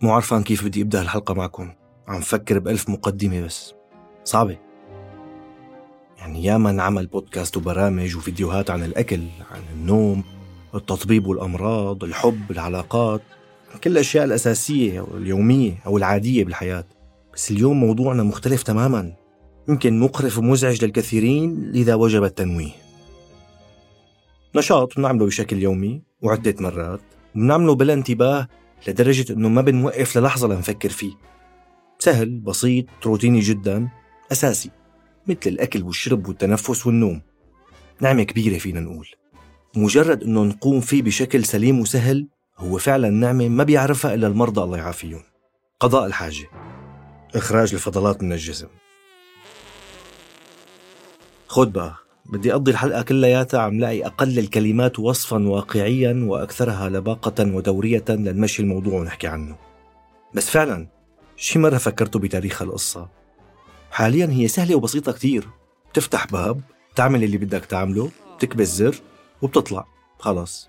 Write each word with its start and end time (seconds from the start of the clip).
مو 0.00 0.12
عرفان 0.12 0.42
كيف 0.42 0.64
بدي 0.64 0.82
أبدأ 0.82 1.02
الحلقة 1.02 1.34
معكم. 1.34 1.72
عم 2.08 2.20
فكر 2.20 2.58
بألف 2.58 2.88
مقدمة 2.88 3.40
بس. 3.40 3.74
صعبة. 4.24 4.58
يعني 6.18 6.44
ياما 6.44 6.70
انعمل 6.70 7.06
بودكاست 7.06 7.56
وبرامج 7.56 8.16
وفيديوهات 8.16 8.70
عن 8.70 8.84
الأكل 8.84 9.20
عن 9.50 9.60
النوم 9.74 10.24
التطبيب 10.74 11.26
والأمراض 11.26 12.04
الحب 12.04 12.50
العلاقات 12.50 13.20
كل 13.84 13.90
الأشياء 13.90 14.24
الأساسية 14.24 15.00
أو 15.00 15.16
اليومية 15.16 15.78
أو 15.86 15.98
العادية 15.98 16.44
بالحياة. 16.44 16.84
بس 17.34 17.50
اليوم 17.50 17.80
موضوعنا 17.80 18.22
مختلف 18.22 18.62
تماما. 18.62 19.12
يمكن 19.68 20.00
مقرف 20.00 20.38
ومزعج 20.38 20.84
للكثيرين 20.84 21.72
لذا 21.72 21.94
وجب 21.94 22.24
التنويه. 22.24 22.72
نشاط 24.56 24.96
بنعمله 24.96 25.26
بشكل 25.26 25.62
يومي 25.62 26.02
وعدة 26.22 26.54
مرات. 26.60 27.00
بنعمله 27.34 27.74
بلا 27.74 27.92
انتباه 27.92 28.48
لدرجة 28.88 29.32
إنه 29.32 29.48
ما 29.48 29.62
بنوقف 29.62 30.18
للحظة 30.18 30.48
لنفكر 30.48 30.88
فيه. 30.88 31.12
سهل 31.98 32.40
بسيط 32.40 32.86
روتيني 33.06 33.40
جدا 33.40 33.88
أساسي 34.32 34.70
مثل 35.26 35.40
الأكل 35.46 35.82
والشرب 35.82 36.28
والتنفس 36.28 36.86
والنوم. 36.86 37.22
نعمة 38.00 38.22
كبيرة 38.22 38.58
فينا 38.58 38.80
نقول. 38.80 39.08
مجرد 39.76 40.22
إنه 40.22 40.44
نقوم 40.44 40.80
فيه 40.80 41.02
بشكل 41.02 41.44
سليم 41.44 41.80
وسهل 41.80 42.28
هو 42.58 42.78
فعلا 42.78 43.10
نعمة 43.10 43.48
ما 43.48 43.64
بيعرفها 43.64 44.14
إلا 44.14 44.26
المرضى 44.26 44.60
الله 44.60 44.78
يعافيهم. 44.78 45.22
قضاء 45.80 46.06
الحاجة. 46.06 46.48
إخراج 47.34 47.74
الفضلات 47.74 48.22
من 48.22 48.32
الجسم. 48.32 48.68
خد 51.48 51.72
بقى. 51.72 52.05
بدي 52.28 52.52
أقضي 52.52 52.70
الحلقة 52.70 53.02
كلياتها 53.02 53.60
عم 53.60 53.80
لاقي 53.80 54.06
أقل 54.06 54.38
الكلمات 54.38 54.98
وصفا 54.98 55.48
واقعيا 55.48 56.24
وأكثرها 56.28 56.88
لباقة 56.88 57.54
ودورية 57.54 58.04
لنمشي 58.08 58.62
الموضوع 58.62 59.00
ونحكي 59.00 59.26
عنه. 59.26 59.56
بس 60.34 60.50
فعلا 60.50 60.86
شي 61.36 61.58
مرة 61.58 61.78
فكرتوا 61.78 62.20
بتاريخ 62.20 62.62
القصة؟ 62.62 63.08
حاليا 63.90 64.26
هي 64.26 64.48
سهلة 64.48 64.74
وبسيطة 64.74 65.12
كتير. 65.12 65.48
بتفتح 65.92 66.26
باب 66.26 66.60
تعمل 66.96 67.24
اللي 67.24 67.38
بدك 67.38 67.64
تعمله 67.64 68.10
بتكبس 68.36 68.68
زر 68.68 68.96
وبتطلع. 69.42 69.86
خلاص. 70.18 70.68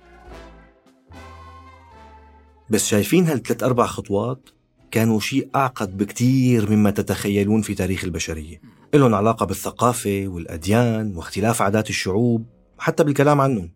بس 2.70 2.88
شايفين 2.88 3.28
هالثلاث 3.28 3.64
أربع 3.64 3.86
خطوات؟ 3.86 4.50
كانوا 4.92 5.20
شيء 5.20 5.50
أعقد 5.56 5.98
بكتير 5.98 6.70
مما 6.72 6.92
تتخيلون 6.92 7.62
في 7.62 7.76
تاريخ 7.76 8.04
البشرية. 8.04 8.62
إلهم 8.94 9.16
علاقة 9.16 9.46
بالثقافة 9.46 10.24
والأديان 10.28 11.16
واختلاف 11.18 11.62
عادات 11.62 11.90
الشعوب 11.90 12.46
حتى 12.78 13.04
بالكلام 13.04 13.42
عنهم. 13.42 13.72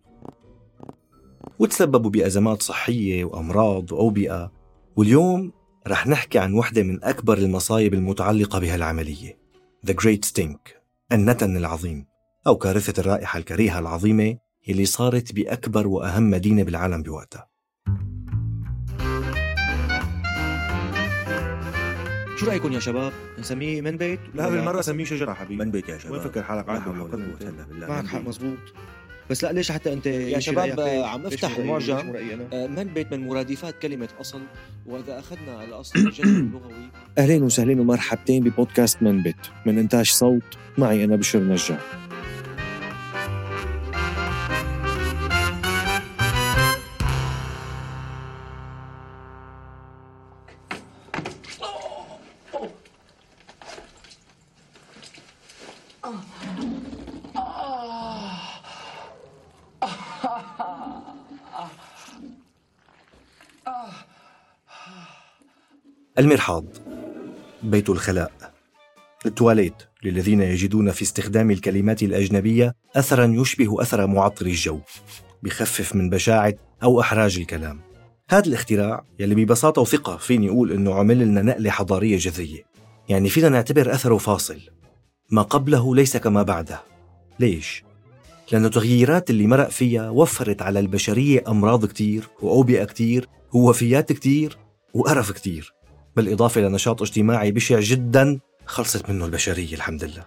وتسببوا 1.59 2.09
بأزمات 2.09 2.63
صحية 2.63 3.25
وأمراض 3.25 3.91
وأوبئة 3.91 4.51
واليوم 4.95 5.51
رح 5.87 6.07
نحكي 6.07 6.39
عن 6.39 6.53
وحدة 6.53 6.83
من 6.83 7.03
أكبر 7.03 7.37
المصايب 7.37 7.93
المتعلقة 7.93 8.59
بهالعملية 8.59 9.37
The 9.87 9.93
Great 9.93 10.29
Stink 10.29 10.81
النتن 11.11 11.57
العظيم 11.57 12.05
أو 12.47 12.55
كارثة 12.55 13.01
الرائحة 13.01 13.39
الكريهة 13.39 13.79
العظيمة 13.79 14.37
اللي 14.69 14.85
صارت 14.85 15.33
بأكبر 15.33 15.87
وأهم 15.87 16.29
مدينة 16.29 16.63
بالعالم 16.63 17.03
بوقتها. 17.03 17.47
شو 22.41 22.47
رأيكم 22.47 22.73
يا 22.73 22.79
شباب؟ 22.79 23.13
نسميه 23.39 23.81
من 23.81 23.97
بيت؟ 23.97 24.19
لا 24.33 24.49
بالمرة 24.49 24.81
سميه 24.81 25.05
شجرة 25.05 25.33
حبيبي 25.33 25.63
من 25.63 25.71
بيت 25.71 25.89
يا 25.89 25.97
شباب 25.97 26.13
وين 26.13 26.21
فكر 26.21 26.43
حالك 26.43 26.69
عاد 26.69 26.83
بالله 26.89 27.87
معك 27.87 28.07
حق. 28.07 28.21
مزبوط 28.21 28.57
بس 29.29 29.43
لا 29.43 29.51
ليش 29.51 29.71
حتى 29.71 29.93
أنت 29.93 30.05
يا 30.05 30.39
شباب 30.39 30.79
رأيك؟ 30.79 31.05
عم 31.05 31.25
افتح؟ 31.25 31.57
المعجم؟ 31.57 32.13
آه، 32.53 32.67
من 32.67 32.83
بيت 32.83 33.11
من 33.13 33.27
مرادفات 33.27 33.75
كلمة 33.81 34.07
أصل 34.21 34.41
وإذا 34.85 35.19
أخذنا 35.19 35.63
الأصل 35.63 35.99
الجذر 35.99 36.27
اللغوي 36.39 36.89
أهلين 37.17 37.43
وسهلين 37.43 37.79
ومرحبتين 37.79 38.43
ببودكاست 38.43 39.03
من 39.03 39.23
بيت 39.23 39.47
من 39.65 39.77
إنتاج 39.77 40.05
صوت 40.05 40.57
معي 40.77 41.03
أنا 41.03 41.15
بشر 41.15 41.39
نجار 41.39 41.79
المرحاض 66.21 66.65
بيت 67.63 67.89
الخلاء. 67.89 68.31
التواليت 69.25 69.73
للذين 70.03 70.41
يجدون 70.41 70.91
في 70.91 71.01
استخدام 71.01 71.51
الكلمات 71.51 72.03
الأجنبية 72.03 72.75
أثرا 72.95 73.25
يشبه 73.25 73.81
أثر 73.81 74.07
معطر 74.07 74.45
الجو 74.45 74.79
بخفف 75.43 75.95
من 75.95 76.09
بشاعة 76.09 76.53
أو 76.83 77.01
إحراج 77.01 77.37
الكلام. 77.39 77.79
هذا 78.29 78.47
الاختراع 78.47 79.05
يلي 79.19 79.35
ببساطة 79.35 79.81
وثقة 79.81 80.17
فيني 80.17 80.49
أقول 80.49 80.71
إنه 80.71 80.93
عمل 80.93 81.19
لنا 81.19 81.41
نقلة 81.41 81.69
حضارية 81.69 82.17
جذرية. 82.17 82.63
يعني 83.09 83.29
فينا 83.29 83.49
نعتبر 83.49 83.93
أثره 83.93 84.17
فاصل. 84.17 84.59
ما 85.31 85.41
قبله 85.41 85.95
ليس 85.95 86.17
كما 86.17 86.43
بعده. 86.43 86.81
ليش؟ 87.39 87.83
لأن 88.51 88.65
التغييرات 88.65 89.29
اللي 89.29 89.47
مرق 89.47 89.69
فيها 89.69 90.09
وفرت 90.09 90.61
على 90.61 90.79
البشرية 90.79 91.43
أمراض 91.47 91.85
كتير 91.85 92.27
وأوبئة 92.41 92.83
كتير 92.83 93.27
ووفيات 93.53 94.11
كتير 94.11 94.57
وقرف 94.93 95.31
كتير. 95.31 95.80
بالإضافة 96.15 96.61
لنشاط 96.61 97.01
اجتماعي 97.01 97.51
بشع 97.51 97.79
جدا 97.79 98.39
خلصت 98.65 99.09
منه 99.09 99.25
البشرية 99.25 99.73
الحمد 99.73 100.03
لله 100.03 100.25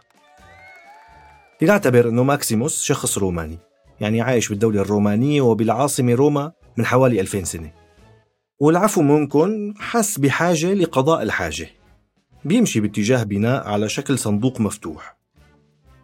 لنعتبر 1.63 2.09
أنه 2.09 2.23
ماكسيموس 2.23 2.83
شخص 2.83 3.19
روماني 3.19 3.59
يعني 4.01 4.21
عايش 4.21 4.49
بالدولة 4.49 4.81
الرومانية 4.81 5.41
وبالعاصمة 5.41 6.15
روما 6.15 6.53
من 6.77 6.87
حوالي 6.87 7.21
2000 7.21 7.45
سنة. 7.45 7.73
والعفو 8.59 9.03
ممكن 9.03 9.75
حس 9.79 10.19
بحاجة 10.19 10.75
لقضاء 10.75 11.23
الحاجة. 11.23 11.69
بيمشي 12.45 12.81
باتجاه 12.81 13.23
بناء 13.23 13.69
على 13.69 13.89
شكل 13.89 14.19
صندوق 14.19 14.61
مفتوح. 14.61 15.17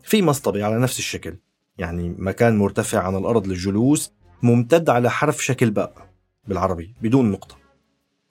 في 0.05 0.23
مصطبة 0.23 0.65
على 0.65 0.79
نفس 0.79 0.99
الشكل 0.99 1.37
يعني 1.79 2.15
مكان 2.19 2.57
مرتفع 2.57 2.99
عن 2.99 3.17
الأرض 3.17 3.47
للجلوس 3.47 4.13
ممتد 4.43 4.91
على 4.91 5.11
حرف 5.11 5.45
شكل 5.45 5.71
باء 5.71 6.11
بالعربي 6.49 6.95
بدون 7.03 7.31
نقطة. 7.31 7.60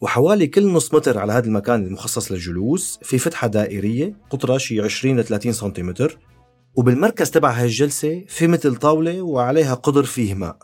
وحوالي 0.02 0.48
كل 0.48 0.68
نص 0.68 0.94
متر 0.94 1.18
على 1.18 1.34
هذا 1.34 1.46
المكان 1.46 1.86
المخصص 1.86 2.32
للجلوس 2.32 3.00
في 3.02 3.18
فتحة 3.18 3.48
دائرية 3.48 4.14
قطرها 4.30 4.58
شي 4.58 4.82
20 4.82 5.20
ل 5.20 5.24
30 5.24 5.52
سنتيمتر 5.52 6.18
وبالمركز 6.76 7.32
تبع 7.32 7.52
هالجلسة 7.52 8.26
في 8.28 8.48
مثل 8.48 8.76
طاولة 8.76 9.22
وعليها 9.22 9.74
قدر 9.74 10.04
فيه 10.04 10.34
ماء. 10.34 10.58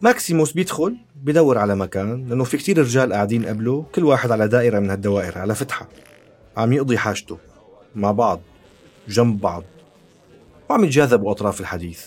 ماكسيموس 0.00 0.52
بيدخل 0.52 0.96
بدور 1.16 1.58
على 1.58 1.76
مكان 1.76 2.28
لأنه 2.28 2.44
في 2.44 2.56
كتير 2.56 2.78
رجال 2.78 3.12
قاعدين 3.12 3.46
قبله 3.46 3.86
كل 3.94 4.04
واحد 4.04 4.30
على 4.30 4.48
دائرة 4.48 4.78
من 4.78 4.90
هالدوائر 4.90 5.38
على 5.38 5.54
فتحة. 5.54 5.88
عم 6.56 6.72
يقضي 6.72 6.98
حاجته 6.98 7.38
مع 7.94 8.12
بعض 8.12 8.40
جنب 9.08 9.40
بعض. 9.40 9.64
وعم 10.70 10.84
يتجاذبوا 10.84 11.30
أطراف 11.30 11.60
الحديث. 11.60 12.04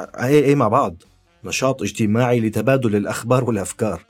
إيه 0.00 0.44
إيه 0.44 0.54
مع 0.54 0.68
بعض. 0.68 1.02
نشاط 1.44 1.82
اجتماعي 1.82 2.40
لتبادل 2.40 2.96
الأخبار 2.96 3.44
والأفكار. 3.44 4.02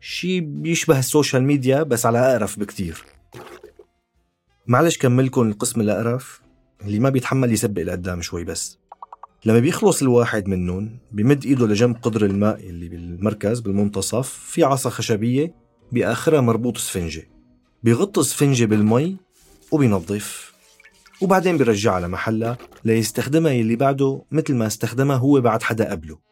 شي 0.00 0.40
بيشبه 0.40 0.98
ال 0.98 1.04
social 1.04 1.42
media 1.42 1.82
بس 1.82 2.06
على 2.06 2.18
أقرف 2.18 2.58
بكتير. 2.58 3.04
معلش 4.66 4.98
كملكم 4.98 5.48
القسم 5.48 5.80
الأقرف 5.80 6.40
اللي 6.84 6.98
ما 6.98 7.08
بيتحمل 7.08 7.52
يسبق 7.52 7.82
لقدام 7.82 8.22
شوي 8.22 8.44
بس. 8.44 8.78
لما 9.44 9.58
بيخلص 9.58 10.02
الواحد 10.02 10.48
منهم 10.48 10.98
بمد 11.12 11.44
إيده 11.44 11.66
لجنب 11.66 11.96
قدر 12.02 12.24
الماء 12.24 12.60
اللي 12.68 12.88
بالمركز 12.88 13.60
بالمنتصف 13.60 14.28
في 14.28 14.64
عصا 14.64 14.90
خشبية 14.90 15.54
بآخرها 15.92 16.40
مربوط 16.40 16.78
سفنجة. 16.78 17.28
بيغط 17.82 18.18
السفنجة 18.18 18.64
بالمي 18.64 19.16
وبينظف. 19.70 20.52
وبعدين 21.20 21.58
بيرجعها 21.58 22.00
لمحلها 22.00 22.58
ليستخدمها 22.84 23.52
يلي 23.52 23.76
بعده 23.76 24.22
مثل 24.30 24.54
ما 24.54 24.66
استخدمها 24.66 25.16
هو 25.16 25.40
بعد 25.40 25.62
حدا 25.62 25.90
قبله. 25.90 26.29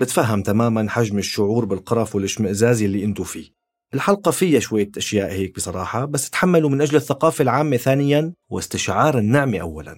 بتفهم 0.00 0.42
تماما 0.42 0.90
حجم 0.90 1.18
الشعور 1.18 1.64
بالقرف 1.64 2.14
والاشمئزاز 2.14 2.82
اللي 2.82 3.04
انتو 3.04 3.24
فيه. 3.24 3.50
الحلقة 3.94 4.30
فيها 4.30 4.60
شوية 4.60 4.90
أشياء 4.96 5.32
هيك 5.32 5.56
بصراحة 5.56 6.04
بس 6.04 6.30
تحملوا 6.30 6.70
من 6.70 6.80
أجل 6.80 6.96
الثقافة 6.96 7.42
العامة 7.42 7.76
ثانيا 7.76 8.32
واستشعار 8.50 9.18
النعمة 9.18 9.58
أولا. 9.58 9.96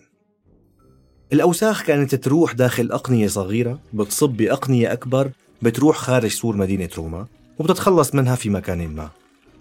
الأوساخ 1.33 1.83
كانت 1.83 2.15
تروح 2.15 2.53
داخل 2.53 2.93
أقنية 2.93 3.27
صغيرة 3.27 3.79
بتصب 3.93 4.31
بأقنية 4.31 4.93
أكبر 4.93 5.31
بتروح 5.63 5.97
خارج 5.97 6.31
سور 6.31 6.57
مدينة 6.57 6.89
روما 6.97 7.27
وبتتخلص 7.59 8.15
منها 8.15 8.35
في 8.35 8.51
مكان 8.51 8.89
ما. 8.89 9.11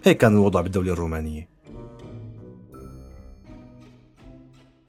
هيك 0.04 0.16
كان 0.16 0.32
الوضع 0.32 0.60
بالدولة 0.60 0.92
الرومانية. 0.92 1.48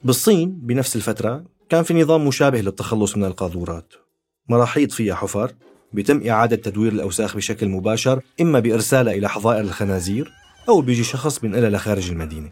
بالصين 0.03 0.51
بنفس 0.51 0.95
الفترة 0.95 1.43
كان 1.69 1.83
في 1.83 1.93
نظام 1.93 2.27
مشابه 2.27 2.61
للتخلص 2.61 3.17
من 3.17 3.25
القاذورات. 3.25 4.02
مراحيض 4.49 4.91
فيها 4.91 5.15
حفر 5.15 5.51
بيتم 5.93 6.27
إعادة 6.27 6.55
تدوير 6.55 6.91
الأوساخ 6.91 7.35
بشكل 7.35 7.69
مباشر 7.69 8.21
إما 8.41 8.59
بإرسالها 8.59 9.13
إلى 9.13 9.29
حظائر 9.29 9.61
الخنازير 9.61 10.31
أو 10.69 10.81
بيجي 10.81 11.03
شخص 11.03 11.39
بينقلها 11.39 11.69
لخارج 11.69 12.09
المدينة. 12.09 12.49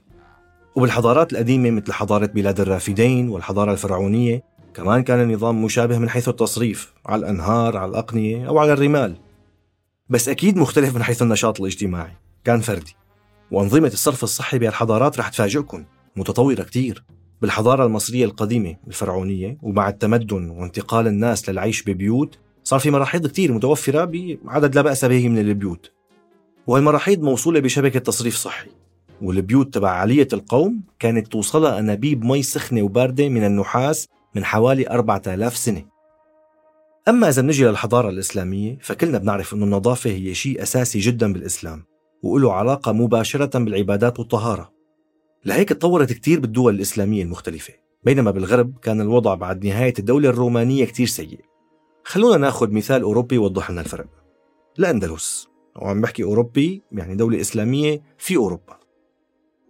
وبالحضارات 0.76 1.34
القديمة 1.34 1.70
مثل 1.70 1.94
حضارة 1.94 2.26
بلاد 2.26 2.60
الرافدين 2.60 3.30
والحضارة 3.30 3.72
الفرعونية 3.72 4.44
كمان 4.74 5.04
كان 5.04 5.22
النظام 5.22 5.64
مشابه 5.64 5.98
من 5.98 6.10
حيث 6.10 6.30
التصريف 6.30 6.94
على 7.06 7.20
الأنهار 7.20 7.78
على 7.78 7.90
الأقنية 7.90 8.48
أو 8.48 8.60
على 8.60 8.74
الرمال. 8.74 9.16
بس 10.10 10.30
أكيد 10.30 10.58
مختلف 10.58 10.96
من 10.96 11.04
حيث 11.04 11.22
النشاط 11.22 11.60
الاجتماعي. 11.60 12.12
كان 12.44 12.60
فردي. 12.60 12.96
وأنظمة 13.52 13.88
الصرف 13.88 14.24
الصحي 14.24 14.60
بهالحضارات 14.60 15.20
رح 15.20 15.30
تفاجئكم. 15.30 15.86
متطورة 16.16 16.64
كتير. 16.64 17.04
بالحضارة 17.42 17.86
المصرية 17.86 18.26
القديمة 18.26 18.76
الفرعونية 18.88 19.58
ومع 19.62 19.90
التمدن 19.90 20.50
وانتقال 20.50 21.08
الناس 21.08 21.50
للعيش 21.50 21.84
ببيوت 21.84 22.38
صار 22.64 22.80
في 22.80 22.92
مراحيض 22.92 23.28
كتير 23.28 23.54
متوفرة 23.54 24.06
بعدد 24.44 24.76
لا 24.76 24.82
بأس 24.82 25.06
به 25.06 25.30
من 25.30 25.38
البيوت. 25.40 25.92
وهالمراحيض 26.68 27.22
موصولة 27.22 27.60
بشبكة 27.60 28.00
تصريف 28.00 28.36
صحي 28.36 28.70
والبيوت 29.22 29.74
تبع 29.74 29.90
عالية 29.90 30.28
القوم 30.34 30.82
كانت 31.00 31.28
توصلها 31.28 31.80
أنابيب 31.80 32.26
مي 32.26 32.44
سخنة 32.44 32.82
وباردة 32.82 33.30
من 33.30 33.44
النحاس 33.44 34.08
من 34.36 34.46
حوالي 34.46 34.90
4000 34.90 35.58
سنة. 35.58 35.86
أما 37.08 37.30
إذا 37.30 37.42
بنجي 37.42 37.66
للحضارة 37.66 38.10
الإسلامية 38.10 38.78
فكلنا 38.82 39.18
بنعرف 39.18 39.54
أن 39.54 39.64
النظافة 39.64 40.10
هي 40.10 40.34
شيء 40.34 40.62
أساسي 40.62 41.00
جدا 41.00 41.34
بالإسلام 41.34 41.84
وله 42.24 42.54
علاقة 42.54 42.92
مباشرة 42.92 43.60
بالعبادات 43.60 44.20
والطهارة. 44.20 44.81
لهيك 45.46 45.70
تطورت 45.70 46.14
كتير 46.14 46.40
بالدول 46.40 46.76
الإسلامية 46.76 47.24
المختلفة 47.24 47.74
بينما 48.04 48.32
بالغرب 48.32 48.78
كان 48.82 49.02
الوضع 49.02 49.34
بعد 49.34 49.66
نهاية 49.66 49.94
الدولة 50.00 50.30
الرومانية 50.30 50.86
كتير 50.86 51.08
سيء. 51.08 51.40
خلونا 52.04 52.38
ناخذ 52.38 52.72
مثال 52.72 53.02
أوروبي 53.02 53.36
يوضح 53.36 53.72
لنا 53.72 53.82
الفرق. 53.82 54.08
الأندلس 54.80 55.48
وعم 55.76 56.02
بحكي 56.02 56.24
أوروبي 56.24 56.82
يعني 56.92 57.16
دولة 57.16 57.42
إسلامية 57.42 58.02
في 58.18 58.38
أوروبا. 58.38 58.80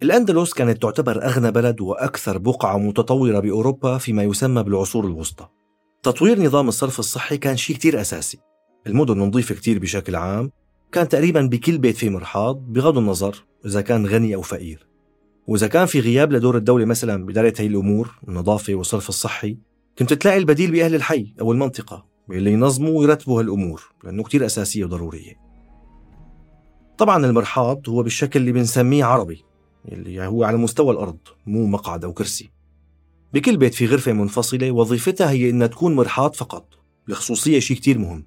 الأندلس 0.04 0.54
كانت 0.54 0.82
تعتبر 0.82 1.26
أغنى 1.26 1.52
بلد 1.52 1.82
وأكثر 1.82 2.38
بقعة 2.38 2.78
متطورة 2.78 3.40
بأوروبا 3.40 3.98
فيما 3.98 4.24
يسمى 4.24 4.64
بالعصور 4.64 5.06
الوسطى. 5.06 5.48
تطوير 6.04 6.42
نظام 6.44 6.68
الصرف 6.68 7.00
الصحي 7.00 7.38
كان 7.38 7.58
شيء 7.58 7.76
كتير 7.76 8.02
أساسي. 8.02 8.40
المدن 8.88 9.18
نظيفة 9.18 9.56
كتير 9.56 9.80
بشكل 9.80 10.16
عام 10.16 10.52
كان 10.92 11.10
تقريبا 11.10 11.42
بكل 11.42 11.78
بيت 11.78 11.98
في 11.98 12.10
مرحاض 12.10 12.58
بغض 12.58 12.98
النظر 12.98 13.46
إذا 13.66 13.82
كان 13.82 14.08
غني 14.08 14.36
أو 14.36 14.42
فقير. 14.42 14.91
وإذا 15.48 15.68
كان 15.68 15.86
في 15.86 16.00
غياب 16.00 16.32
لدور 16.34 16.58
الدولة 16.58 16.86
مثلا 16.86 17.26
بإدارة 17.26 17.54
هي 17.58 17.68
الأمور 17.68 18.20
النظافة 18.28 18.76
والصرف 18.76 19.10
الصحي 19.10 19.58
كنت 20.00 20.14
تلاقي 20.14 20.38
البديل 20.38 20.72
بأهل 20.72 20.96
الحي 20.96 21.34
أو 21.42 21.52
المنطقة 21.52 22.06
اللي 22.32 22.52
ينظموا 22.52 23.00
ويرتبوا 23.00 23.40
هالأمور 23.40 23.84
لأنه 24.04 24.24
كتير 24.24 24.46
أساسية 24.46 24.86
وضرورية. 24.86 25.34
طبعا 26.98 27.26
المرحاض 27.26 27.90
هو 27.90 28.04
بالشكل 28.04 28.40
اللي 28.40 28.52
بنسميه 28.52 29.06
عربي 29.06 29.44
اللي 29.92 30.28
هو 30.28 30.44
على 30.44 30.58
مستوى 30.58 30.92
الأرض 30.92 31.18
مو 31.46 31.66
مقعد 31.66 32.06
أو 32.06 32.14
كرسي. 32.14 32.52
بكل 33.34 33.58
بيت 33.58 33.74
في 33.74 33.86
غرفة 33.86 34.14
منفصلة 34.14 34.72
وظيفتها 34.72 35.32
هي 35.32 35.50
إنها 35.50 35.68
تكون 35.68 35.96
مرحاض 35.96 36.34
فقط 36.34 36.74
الخصوصية 37.10 37.60
شيء 37.60 37.78
كتير 37.78 37.98
مهم. 37.98 38.26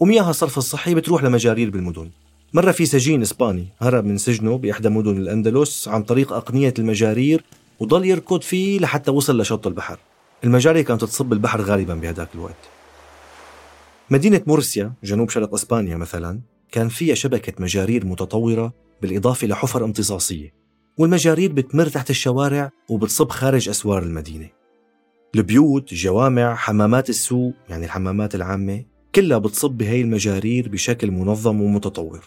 ومياه 0.00 0.30
الصرف 0.30 0.58
الصحي 0.58 0.94
بتروح 0.94 1.24
لمجارير 1.24 1.70
بالمدن. 1.70 2.10
مرة 2.54 2.72
في 2.72 2.86
سجين 2.86 3.22
إسباني 3.22 3.66
هرب 3.80 4.04
من 4.04 4.18
سجنه 4.18 4.58
بإحدى 4.58 4.88
مدن 4.88 5.16
الأندلس 5.16 5.88
عن 5.88 6.02
طريق 6.02 6.32
أقنية 6.32 6.74
المجارير 6.78 7.44
وضل 7.80 8.04
يركض 8.04 8.40
فيه 8.40 8.78
لحتى 8.78 9.10
وصل 9.10 9.40
لشط 9.40 9.66
البحر. 9.66 9.98
المجاري 10.44 10.82
كانت 10.82 11.04
تصب 11.04 11.32
البحر 11.32 11.60
غالبا 11.60 11.94
بهذاك 11.94 12.28
الوقت. 12.34 12.56
مدينة 14.10 14.42
مرسيا 14.46 14.92
جنوب 15.04 15.30
شرق 15.30 15.54
إسبانيا 15.54 15.96
مثلا 15.96 16.40
كان 16.72 16.88
فيها 16.88 17.14
شبكة 17.14 17.52
مجارير 17.58 18.06
متطورة 18.06 18.72
بالإضافة 19.02 19.46
لحفر 19.46 19.84
امتصاصية. 19.84 20.52
والمجارير 20.98 21.52
بتمر 21.52 21.86
تحت 21.86 22.10
الشوارع 22.10 22.70
وبتصب 22.88 23.30
خارج 23.30 23.68
أسوار 23.68 24.02
المدينة. 24.02 24.48
البيوت، 25.34 25.92
الجوامع، 25.92 26.54
حمامات 26.54 27.10
السوق 27.10 27.54
يعني 27.68 27.84
الحمامات 27.84 28.34
العامة 28.34 28.84
كلها 29.14 29.38
بتصب 29.38 29.70
بهي 29.70 30.00
المجارير 30.00 30.68
بشكل 30.68 31.10
منظم 31.10 31.60
ومتطور. 31.60 32.20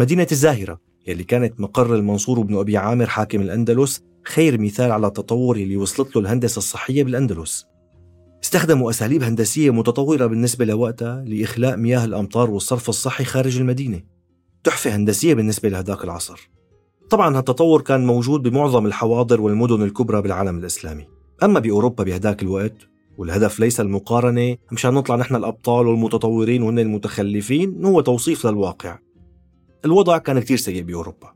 مدينة 0.00 0.26
الزاهرة 0.32 0.80
يلي 1.06 1.24
كانت 1.24 1.60
مقر 1.60 1.94
المنصور 1.94 2.40
بن 2.40 2.58
أبي 2.58 2.76
عامر 2.76 3.06
حاكم 3.06 3.40
الأندلس 3.40 4.02
خير 4.24 4.60
مثال 4.60 4.92
على 4.92 5.06
التطور 5.06 5.56
اللي 5.56 5.76
وصلت 5.76 6.16
له 6.16 6.22
الهندسة 6.22 6.58
الصحية 6.58 7.04
بالأندلس. 7.04 7.66
استخدموا 8.44 8.90
أساليب 8.90 9.22
هندسية 9.22 9.70
متطورة 9.70 10.26
بالنسبة 10.26 10.64
لوقتها 10.64 11.24
لإخلاء 11.24 11.76
مياه 11.76 12.04
الأمطار 12.04 12.50
والصرف 12.50 12.88
الصحي 12.88 13.24
خارج 13.24 13.58
المدينة. 13.58 14.02
تحفة 14.64 14.96
هندسية 14.96 15.34
بالنسبة 15.34 15.68
لهذاك 15.68 16.04
العصر. 16.04 16.50
طبعا 17.10 17.38
هالتطور 17.38 17.80
كان 17.80 18.06
موجود 18.06 18.42
بمعظم 18.42 18.86
الحواضر 18.86 19.40
والمدن 19.40 19.82
الكبرى 19.82 20.22
بالعالم 20.22 20.58
الإسلامي. 20.58 21.06
أما 21.42 21.60
بأوروبا 21.60 22.04
بهداك 22.04 22.42
الوقت 22.42 22.88
والهدف 23.18 23.60
ليس 23.60 23.80
المقارنة 23.80 24.56
مشان 24.72 24.94
نطلع 24.94 25.16
نحن 25.16 25.36
الأبطال 25.36 25.86
والمتطورين 25.86 26.62
وهن 26.62 26.78
المتخلفين 26.78 27.84
هو 27.84 28.00
توصيف 28.00 28.46
للواقع. 28.46 28.98
الوضع 29.84 30.18
كان 30.18 30.40
كتير 30.40 30.56
سيء 30.56 30.82
بأوروبا. 30.82 31.32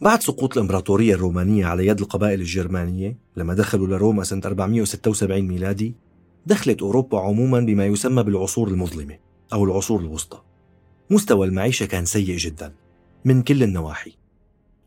بعد 0.00 0.22
سقوط 0.22 0.56
الإمبراطورية 0.56 1.14
الرومانية 1.14 1.66
على 1.66 1.86
يد 1.86 2.00
القبائل 2.00 2.40
الجرمانية 2.40 3.18
لما 3.36 3.54
دخلوا 3.54 3.86
لروما 3.86 4.24
سنة 4.24 4.42
476 4.44 5.48
ميلادي 5.48 5.94
دخلت 6.46 6.82
أوروبا 6.82 7.20
عموما 7.20 7.60
بما 7.60 7.86
يسمى 7.86 8.22
بالعصور 8.22 8.68
المظلمة 8.68 9.18
أو 9.52 9.64
العصور 9.64 10.00
الوسطى. 10.00 10.42
مستوى 11.10 11.46
المعيشة 11.46 11.86
كان 11.86 12.04
سيء 12.04 12.36
جدا 12.36 12.74
من 13.24 13.42
كل 13.42 13.62
النواحي. 13.62 14.12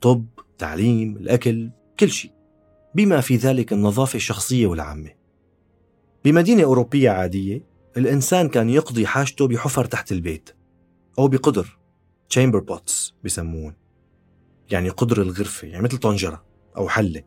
طب، 0.02 0.26
تعليم، 0.58 1.18
الأكل، 1.18 1.70
كل 2.00 2.10
شيء. 2.10 2.32
بما 2.96 3.22
في 3.22 3.36
ذلك 3.36 3.74
النظافة 3.74 4.16
الشخصية 4.16 4.68
والعامة. 4.68 5.10
بمدينة 6.26 6.64
أوروبية 6.64 7.10
عادية 7.10 7.64
الإنسان 7.98 8.50
كان 8.50 8.70
يقضي 8.70 9.08
حاجته 9.08 9.48
بحفر 9.48 9.86
تحت 9.86 10.12
البيت. 10.12 10.50
أو 11.20 11.28
بقدر. 11.28 11.78
chamber 12.30 12.60
pots 12.60 13.14
بسمون 13.24 13.74
يعني 14.72 14.90
قدر 14.90 15.22
الغرفة 15.22 15.68
يعني 15.68 15.84
مثل 15.84 15.98
طنجرة 15.98 16.44
أو 16.78 16.90
حلة. 16.90 17.24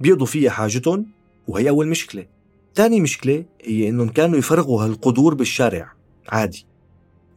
بيقضوا 0.00 0.26
فيها 0.26 0.50
حاجتهم 0.50 1.06
وهي 1.48 1.68
أول 1.68 1.88
مشكلة. 1.88 2.26
ثاني 2.74 3.00
مشكلة 3.00 3.44
هي 3.64 3.88
إنهم 3.88 4.08
كانوا 4.08 4.38
يفرغوا 4.38 4.84
هالقدور 4.84 5.34
بالشارع. 5.34 5.92
عادي. 6.28 6.66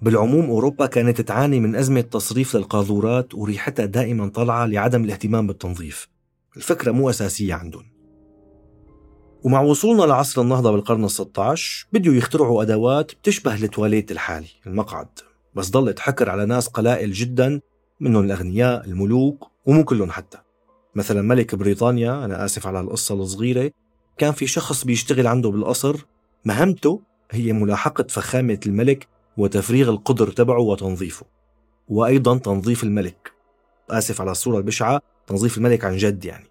بالعموم 0.01 0.46
أوروبا 0.46 0.86
كانت 0.86 1.22
تعاني 1.22 1.60
من 1.60 1.75
أزمة 1.75 2.01
تصريف 2.01 2.55
للقاذورات 2.55 3.36
وريحتها 3.36 3.86
دائما 3.86 4.29
طالعة 4.29 4.65
لعدم 4.65 5.03
الاهتمام 5.03 5.48
بالتنظيف. 5.48 6.10
الفكرة 6.58 6.91
مو 6.91 7.10
أساسية 7.10 7.53
عندهم. 7.53 7.86
ومع 9.43 9.62
وصولنا 9.62 10.03
لعصر 10.03 10.41
النهضة 10.41 10.72
بالقرن 10.72 11.10
ال16 11.10 11.60
بدوا 11.93 12.13
يخترعوا 12.13 12.63
أدوات 12.63 13.12
بتشبه 13.12 13.55
التواليت 13.55 14.12
الحالي 14.12 14.48
المقعد. 14.67 15.30
بس 15.55 15.70
ضلت 15.70 16.00
حكر 16.00 16.29
على 16.29 16.46
ناس 16.46 16.67
قلائل 16.67 17.12
جدا 17.12 17.62
منهم 18.00 18.25
الأغنياء 18.25 18.86
الملوك 18.86 19.48
ومو 19.65 19.84
كلهم 19.84 20.12
حتى. 20.12 20.38
مثلا 20.96 21.22
ملك 21.22 21.55
بريطانيا 21.55 22.25
أنا 22.25 22.46
آسف 22.46 22.67
على 22.67 22.79
القصة 22.79 23.15
الصغيرة 23.15 23.72
كان 24.17 24.31
في 24.31 24.48
شخص 24.48 24.86
بيشتغل 24.86 25.27
عنده 25.27 25.50
بالقصر 25.50 26.05
مهمته 26.46 27.01
هي 27.31 27.53
ملاحقة 27.53 28.05
فخامة 28.10 28.60
الملك 28.65 29.08
وتفريغ 29.38 29.89
القدر 29.89 30.31
تبعه 30.31 30.60
وتنظيفه 30.60 31.25
وأيضا 31.89 32.38
تنظيف 32.38 32.84
الملك. 32.84 33.31
آسف 33.89 34.22
على 34.22 34.31
الصورة 34.31 34.58
البشعة 34.58 35.01
تنظيف 35.27 35.58
الملك 35.58 35.86
عن 35.86 35.98
جد 35.98 36.25
يعني. 36.25 36.46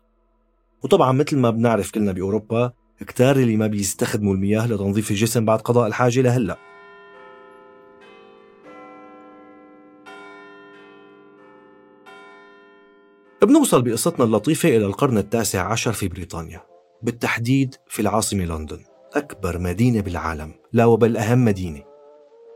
وطبعا 0.83 1.13
مثل 1.13 1.37
ما 1.39 1.51
بنعرف 1.51 1.91
كلنا 1.91 2.13
بأوروبا 2.13 2.73
كتار 3.01 3.37
اللي 3.37 3.57
ما 3.57 3.67
بيستخدموا 3.67 4.35
المياه 4.35 4.67
لتنظيف 4.67 5.11
الجسم 5.11 5.45
بعد 5.45 5.61
قضاء 5.61 5.87
الحاجة 5.87 6.21
لهلأ. 6.21 6.70
بنوصل 13.51 13.83
بقصتنا 13.83 14.25
اللطيفة 14.25 14.69
إلى 14.69 14.87
القرن 14.87 15.19
التاسع 15.19 15.73
عشر 15.73 15.93
في 15.93 16.09
بريطانيا 16.09 16.61
بالتحديد 17.03 17.75
في 17.89 18.03
العاصمة 18.03 18.45
لندن 18.45 18.79
أكبر 19.15 19.59
مدينة 19.59 20.01
بالعالم 20.01 20.55
لا 20.73 20.85
وبل 20.85 21.17
أهم 21.17 21.45
مدينة 21.45 21.83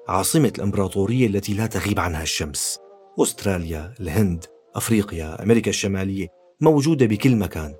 عاصمة 0.09 0.53
الإمبراطورية 0.59 1.27
التي 1.27 1.55
لا 1.55 1.67
تغيب 1.67 2.01
عنها 2.01 2.23
الشمس 2.23 2.79
أستراليا، 3.21 3.95
الهند، 4.01 4.45
أفريقيا، 4.75 5.43
أمريكا 5.43 5.71
الشمالية 5.71 6.29
موجودة 6.61 7.07
بكل 7.07 7.37
مكان 7.37 7.75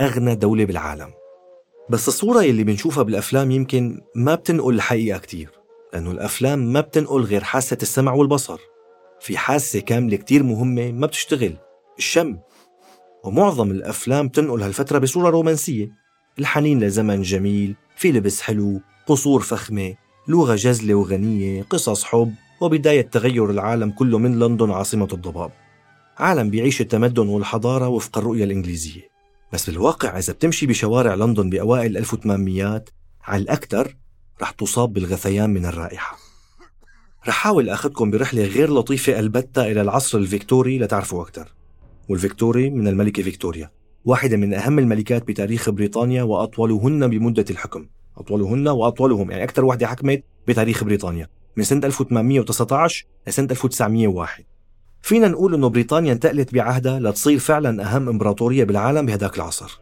أغنى 0.00 0.34
دولة 0.34 0.64
بالعالم. 0.64 1.10
بس 1.90 2.08
الصورة 2.08 2.40
اللي 2.40 2.64
بنشوفها 2.64 3.02
بالأفلام 3.02 3.50
يمكن 3.50 4.00
ما 4.14 4.34
بتنقل 4.34 4.74
الحقيقة 4.74 5.18
كتير 5.18 5.50
لأنه 5.92 6.10
الأفلام 6.10 6.58
ما 6.72 6.80
بتنقل 6.80 7.20
غير 7.20 7.44
حاسة 7.44 7.78
السمع 7.82 8.12
والبصر. 8.12 8.60
في 9.20 9.36
حاسة 9.36 9.80
كاملة 9.80 10.16
كتير 10.16 10.42
مهمة 10.42 10.92
ما 10.92 11.06
بتشتغل 11.06 11.56
الشم. 11.98 12.38
ومعظم 13.24 13.70
الأفلام 13.70 14.28
تنقل 14.28 14.62
هالفترة 14.62 14.98
بصورة 14.98 15.30
رومانسية. 15.30 15.90
الحنين 16.38 16.80
لزمن 16.80 17.22
جميل 17.22 17.74
في 17.96 18.12
لبس 18.12 18.40
حلو 18.40 18.80
قصور 19.06 19.40
فخمة 19.40 19.94
لغة 20.28 20.54
جزلة 20.54 20.94
وغنية 20.94 21.62
قصص 21.62 22.04
حب 22.04 22.34
وبداية 22.60 23.02
تغير 23.02 23.50
العالم 23.50 23.90
كله 23.90 24.18
من 24.18 24.38
لندن 24.38 24.70
عاصمة 24.70 25.08
الضباب. 25.12 25.50
عالم 26.18 26.50
بيعيش 26.50 26.80
التمدن 26.80 27.28
والحضارة 27.28 27.88
وفق 27.88 28.18
الرؤية 28.18 28.44
الإنجليزية. 28.44 29.08
بس 29.52 29.70
بالواقع 29.70 30.18
إذا 30.18 30.32
بتمشي 30.32 30.66
بشوارع 30.66 31.14
لندن 31.14 31.50
بأوائل 31.50 31.96
1800 31.96 32.84
على 33.24 33.42
الأكثر 33.42 33.96
رح 34.42 34.50
تصاب 34.50 34.92
بالغثيان 34.92 35.50
من 35.50 35.66
الرائحة. 35.66 36.18
رح 37.28 37.34
حاول 37.34 37.70
أخذكم 37.70 38.10
برحلة 38.10 38.44
غير 38.44 38.74
لطيفة 38.74 39.18
البتة 39.18 39.66
إلى 39.66 39.80
العصر 39.80 40.18
الفيكتوري 40.18 40.78
لتعرفوا 40.78 41.22
أكثر 41.22 41.57
والفيكتوري 42.08 42.70
من 42.70 42.88
الملكة 42.88 43.22
فيكتوريا 43.22 43.70
واحدة 44.04 44.36
من 44.36 44.54
أهم 44.54 44.78
الملكات 44.78 45.28
بتاريخ 45.28 45.70
بريطانيا 45.70 46.22
وأطولهن 46.22 47.10
بمدة 47.10 47.44
الحكم 47.50 47.86
أطولهن 48.16 48.68
وأطولهم 48.68 49.30
يعني 49.30 49.44
أكثر 49.44 49.64
وحدة 49.64 49.86
حكمت 49.86 50.24
بتاريخ 50.48 50.84
بريطانيا 50.84 51.28
من 51.56 51.64
سنة 51.64 51.86
1819 51.86 53.06
لسنة 53.26 53.48
1901 53.50 54.44
فينا 55.02 55.28
نقول 55.28 55.54
إنه 55.54 55.68
بريطانيا 55.68 56.12
انتقلت 56.12 56.54
بعهدها 56.54 57.00
لتصير 57.00 57.38
فعلا 57.38 57.82
أهم 57.82 58.08
إمبراطورية 58.08 58.64
بالعالم 58.64 59.06
بهداك 59.06 59.36
العصر. 59.36 59.80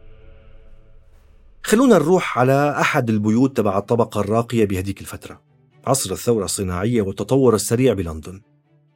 خلونا 1.63 1.95
نروح 1.95 2.39
على 2.39 2.75
أحد 2.81 3.09
البيوت 3.09 3.57
تبع 3.57 3.77
الطبقة 3.77 4.21
الراقية 4.21 4.65
بهديك 4.65 5.01
الفترة. 5.01 5.41
عصر 5.87 6.11
الثورة 6.11 6.45
الصناعية 6.45 7.01
والتطور 7.01 7.55
السريع 7.55 7.93
بلندن. 7.93 8.41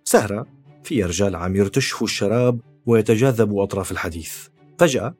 سهرة 0.03 0.45
فيها 0.83 1.07
رجال 1.07 1.35
عم 1.35 1.55
يرتشفوا 1.55 2.07
الشراب 2.07 2.59
ويتجاذبوا 2.85 3.63
أطراف 3.63 3.91
الحديث. 3.91 4.47
فجأة 4.79 5.15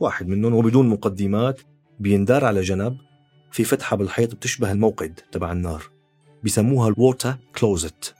واحد 0.00 0.28
منهم 0.28 0.54
وبدون 0.54 0.88
مقدمات 0.88 1.60
بيندار 2.00 2.44
على 2.44 2.60
جنب 2.60 2.96
في 3.50 3.64
فتحة 3.64 3.96
بالحيط 3.96 4.34
بتشبه 4.34 4.72
الموقد 4.72 5.20
تبع 5.32 5.52
النار. 5.52 5.82
بسموها 6.44 6.88
ال 6.88 6.96
water 6.96 7.36
closet 7.58 8.14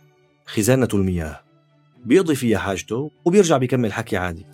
خزانة 0.46 0.88
المياه. 0.94 1.40
بيقضي 2.04 2.34
فيها 2.34 2.58
حاجته 2.58 3.10
وبيرجع 3.24 3.56
بيكمل 3.56 3.92
حكي 3.92 4.16
عادي 4.16 4.46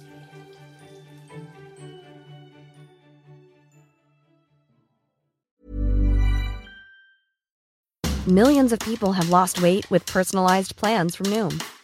Millions 8.27 8.73
of 8.73 8.79
people 8.79 9.13
have 9.13 9.31
lost 9.31 9.61
weight 9.61 9.91
with 9.91 10.07
personalized 10.07 10.77
plans 10.77 11.17
from 11.17 11.27
Noom, 11.27 11.61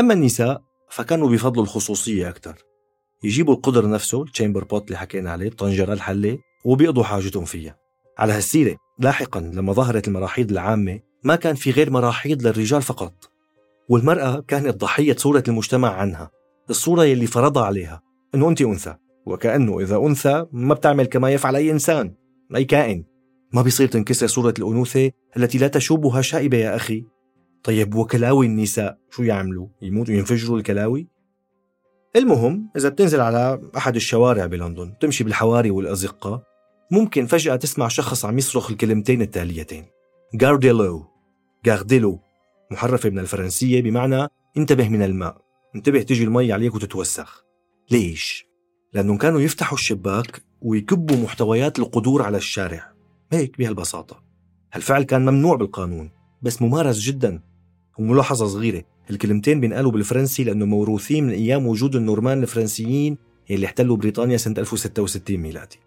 أما 0.00 0.14
النساء 0.14 0.62
فكانوا 0.90 1.28
بفضلوا 1.30 1.64
الخصوصية 1.64 2.28
أكثر. 2.28 2.54
يجيبوا 3.24 3.54
القدر 3.54 3.90
نفسه 3.90 4.22
التشامبر 4.22 4.64
بوت 4.64 4.86
اللي 4.86 4.98
حكينا 4.98 5.30
عليه 5.32 5.48
الطنجرة 5.48 5.92
الحلة 5.92 6.38
وبيقضوا 6.64 7.04
حاجتهم 7.04 7.44
فيها. 7.44 7.76
على 8.18 8.32
هالسيرة 8.32 8.76
لاحقا 8.98 9.40
لما 9.40 9.72
ظهرت 9.72 10.08
المراحيض 10.08 10.50
العامة 10.50 11.00
ما 11.24 11.36
كان 11.36 11.54
في 11.54 11.70
غير 11.70 11.90
مراحيض 11.90 12.46
للرجال 12.46 12.82
فقط. 12.82 13.30
والمرأة 13.88 14.44
كانت 14.48 14.80
ضحية 14.80 15.16
صورة 15.16 15.42
المجتمع 15.48 15.94
عنها 15.94 16.30
الصورة 16.70 17.04
يلي 17.04 17.26
فرضها 17.26 17.64
عليها 17.64 18.02
أنه 18.34 18.48
أنت 18.48 18.62
أنثى. 18.62 18.94
وكأنه 19.26 19.80
إذا 19.80 19.96
أنثى 19.96 20.46
ما 20.52 20.74
بتعمل 20.74 21.06
كما 21.06 21.30
يفعل 21.30 21.56
أي 21.56 21.70
إنسان 21.70 22.14
أي 22.56 22.64
كائن. 22.64 23.04
ما 23.52 23.62
بيصير 23.62 23.88
تنكسر 23.88 24.26
صورة 24.26 24.54
الأنوثة 24.58 25.10
التي 25.36 25.58
لا 25.58 25.68
تشوبها 25.68 26.22
شائبة 26.22 26.56
يا 26.56 26.76
أخي. 26.76 27.04
طيب 27.64 27.94
وكلاوي 27.94 28.46
النساء 28.46 28.98
شو 29.10 29.22
يعملوا؟ 29.22 29.66
يموتوا؟ 29.82 30.14
ينفجروا 30.14 30.58
الكلاوي؟ 30.58 31.08
المهم 32.16 32.70
إذا 32.76 32.88
بتنزل 32.88 33.20
على 33.20 33.70
أحد 33.76 33.96
الشوارع 33.96 34.46
بلندن 34.46 34.98
تمشي 35.00 35.24
بالحواري 35.24 35.70
والأزقة 35.70 36.42
ممكن 36.90 37.26
فجأة 37.26 37.56
تسمع 37.56 37.88
شخص 37.88 38.24
عم 38.24 38.38
يصرخ 38.38 38.70
الكلمتين 38.70 39.22
التاليتين. 39.22 39.86
جارديلو 40.34 41.06
جارديلو 41.64 42.20
محرفة 42.70 43.10
من 43.10 43.18
الفرنسية 43.18 43.82
بمعنى 43.82 44.28
انتبه 44.56 44.88
من 44.88 45.02
الماء. 45.02 45.40
انتبه 45.74 46.02
تجي 46.02 46.24
المي 46.24 46.52
عليك 46.52 46.74
وتتوسخ. 46.74 47.44
ليش؟ 47.90 48.46
لأنهم 48.92 49.16
كانوا 49.18 49.40
يفتحوا 49.40 49.78
الشباك 49.78 50.42
ويكبوا 50.60 51.16
محتويات 51.16 51.78
القدور 51.78 52.22
على 52.22 52.36
الشارع. 52.36 52.92
هيك 53.32 53.58
بهالبساطة. 53.58 54.22
هالفعل 54.72 55.02
كان 55.02 55.22
ممنوع 55.22 55.56
بالقانون 55.56 56.10
بس 56.42 56.62
ممارس 56.62 56.98
جدا. 56.98 57.49
وملاحظة 57.98 58.46
صغيرة. 58.46 58.82
الكلمتين 59.10 59.60
بينقالوا 59.60 59.90
بالفرنسي 59.90 60.44
لأنه 60.44 60.66
موروثين 60.66 61.24
من 61.24 61.32
أيام 61.32 61.66
وجود 61.66 61.96
النورمان 61.96 62.42
الفرنسيين 62.42 63.16
اللي 63.50 63.66
احتلوا 63.66 63.96
بريطانيا 63.96 64.36
سنة 64.36 64.54
1066 64.58 65.36
ميلادي. 65.36 65.78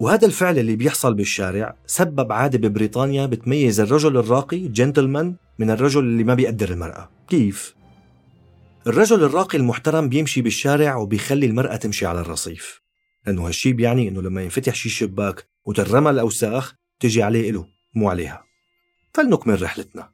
وهذا 0.00 0.26
الفعل 0.26 0.58
اللي 0.58 0.76
بيحصل 0.76 1.14
بالشارع 1.14 1.76
سبب 1.86 2.32
عادة 2.32 2.68
ببريطانيا 2.68 3.26
بتميز 3.26 3.80
الرجل 3.80 4.16
الراقي 4.16 4.68
جنتلمان 4.68 5.36
من 5.58 5.70
الرجل 5.70 6.00
اللي 6.00 6.24
ما 6.24 6.34
بيقدر 6.34 6.70
المرأة. 6.70 7.10
كيف؟ 7.28 7.74
الرجل 8.86 9.24
الراقي 9.24 9.58
المحترم 9.58 10.08
بيمشي 10.08 10.42
بالشارع 10.42 10.96
وبيخلي 10.96 11.46
المرأة 11.46 11.76
تمشي 11.76 12.06
على 12.06 12.20
الرصيف. 12.20 12.80
لأنه 13.26 13.46
هالشي 13.46 13.72
بيعني 13.72 14.08
إنه 14.08 14.22
لما 14.22 14.42
ينفتح 14.42 14.74
شي 14.74 14.88
شباك 14.88 15.48
وترمى 15.64 16.10
الأوساخ 16.10 16.74
تجي 17.00 17.22
عليه 17.22 17.50
إله 17.50 17.66
مو 17.94 18.10
عليها. 18.10 18.44
فلنكمل 19.14 19.62
رحلتنا. 19.62 20.13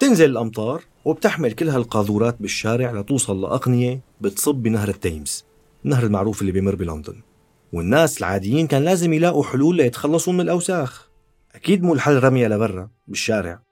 تنزل 0.00 0.30
الأمطار 0.30 0.82
وبتحمل 1.04 1.52
كل 1.52 1.68
هالقاذورات 1.68 2.36
بالشارع 2.40 2.92
لتوصل 2.92 3.40
لأقنية 3.40 4.00
بتصب 4.20 4.54
بنهر 4.54 4.88
التيمز 4.88 5.44
النهر 5.84 6.04
المعروف 6.04 6.40
اللي 6.40 6.52
بيمر 6.52 6.74
بلندن. 6.74 7.22
والناس 7.72 8.18
العاديين 8.18 8.66
كان 8.66 8.82
لازم 8.82 9.12
يلاقوا 9.12 9.44
حلول 9.44 9.76
ليتخلصوا 9.76 10.32
من 10.32 10.40
الأوساخ. 10.40 11.08
أكيد 11.54 11.82
مو 11.82 11.94
الحل 11.94 12.24
رميها 12.24 12.48
لبرا 12.48 12.90
بالشارع 13.08 13.62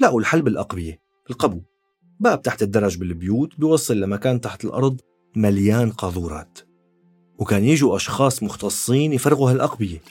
لقوا 0.00 0.20
الحل 0.20 0.42
بالأقبية 0.42 1.00
القبو. 1.30 1.60
باب 2.20 2.42
تحت 2.42 2.62
الدرج 2.62 2.98
بالبيوت 2.98 3.50
بيوصل 3.58 4.00
لمكان 4.00 4.40
تحت 4.40 4.64
الأرض 4.64 5.00
مليان 5.36 5.90
قاذورات. 5.90 6.58
وكان 7.38 7.64
يجوا 7.64 7.96
أشخاص 7.96 8.42
مختصين 8.42 9.12
يفرغوا 9.12 9.50
هالأقبية. 9.50 10.02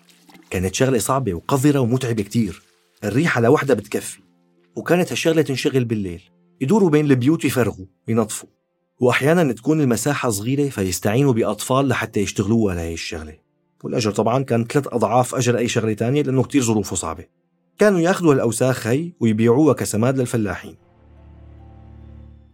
كانت 0.49 0.75
شغلة 0.75 0.99
صعبة 0.99 1.33
وقذرة 1.33 1.79
ومتعبة 1.79 2.23
كتير. 2.23 2.61
الريحة 3.03 3.41
لوحدها 3.41 3.75
بتكفي. 3.75 4.26
وكانت 4.77 5.11
هالشغلة 5.11 5.41
تنشغل 5.41 5.85
بالليل. 5.85 6.21
يدوروا 6.61 6.89
بين 6.89 7.05
البيوت 7.05 7.45
يفرغوا 7.45 7.85
ينظفوا. 8.07 8.49
وأحيانا 8.99 9.53
تكون 9.53 9.81
المساحة 9.81 10.29
صغيرة 10.29 10.69
فيستعينوا 10.69 11.33
بأطفال 11.33 11.87
لحتى 11.87 12.19
يشتغلوها 12.19 12.75
لهي 12.75 12.93
الشغلة 12.93 13.37
والأجر 13.83 14.11
طبعا 14.11 14.43
كان 14.43 14.65
ثلاث 14.65 14.87
أضعاف 14.87 15.35
أجر 15.35 15.57
أي 15.57 15.67
شغلة 15.67 15.93
تانية 15.93 16.21
لأنه 16.21 16.43
كتير 16.43 16.61
ظروفه 16.61 16.95
صعبة. 16.95 17.25
كانوا 17.79 17.99
يأخذوا 17.99 18.33
الأوساخ 18.33 18.87
هي 18.87 19.13
ويبيعوها 19.19 19.73
كسماد 19.73 20.19
للفلاحين. 20.19 20.75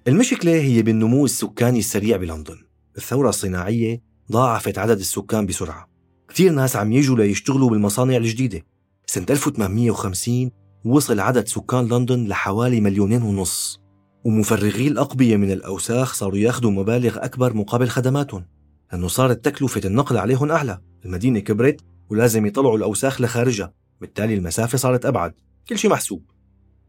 المشكلة 0.07 0.51
هي 0.51 0.81
بالنمو 0.81 1.25
السكاني 1.25 1.79
السريع 1.79 2.17
بلندن. 2.17 2.57
الثورة 2.97 3.29
الصناعية 3.29 4.01
ضاعفت 4.31 4.77
عدد 4.77 4.99
السكان 4.99 5.45
بسرعة. 5.45 5.89
كثير 6.29 6.51
ناس 6.51 6.75
عم 6.75 6.91
يجوا 6.91 7.17
ليشتغلوا 7.17 7.69
بالمصانع 7.69 8.17
الجديدة. 8.17 8.65
سنة 9.05 9.25
1850 9.29 10.62
وصل 10.85 11.19
عدد 11.19 11.47
سكان 11.47 11.87
لندن 11.87 12.27
لحوالي 12.27 12.81
مليونين 12.81 13.21
ونص 13.21 13.79
ومفرغي 14.25 14.87
الأقبية 14.87 15.37
من 15.37 15.51
الأوساخ 15.51 16.13
صاروا 16.13 16.37
ياخذوا 16.37 16.71
مبالغ 16.71 17.25
أكبر 17.25 17.53
مقابل 17.53 17.89
خدماتهم 17.89 18.45
لأنه 18.91 19.07
صارت 19.07 19.45
تكلفة 19.45 19.81
النقل 19.85 20.17
عليهم 20.17 20.51
أعلى. 20.51 20.79
المدينة 21.05 21.39
كبرت 21.39 21.81
ولازم 22.09 22.45
يطلعوا 22.45 22.77
الأوساخ 22.77 23.21
لخارجها 23.21 23.73
بالتالي 24.01 24.33
المسافة 24.33 24.77
صارت 24.77 25.05
أبعد. 25.05 25.33
كل 25.69 25.77
شيء 25.77 25.91
محسوب. 25.91 26.23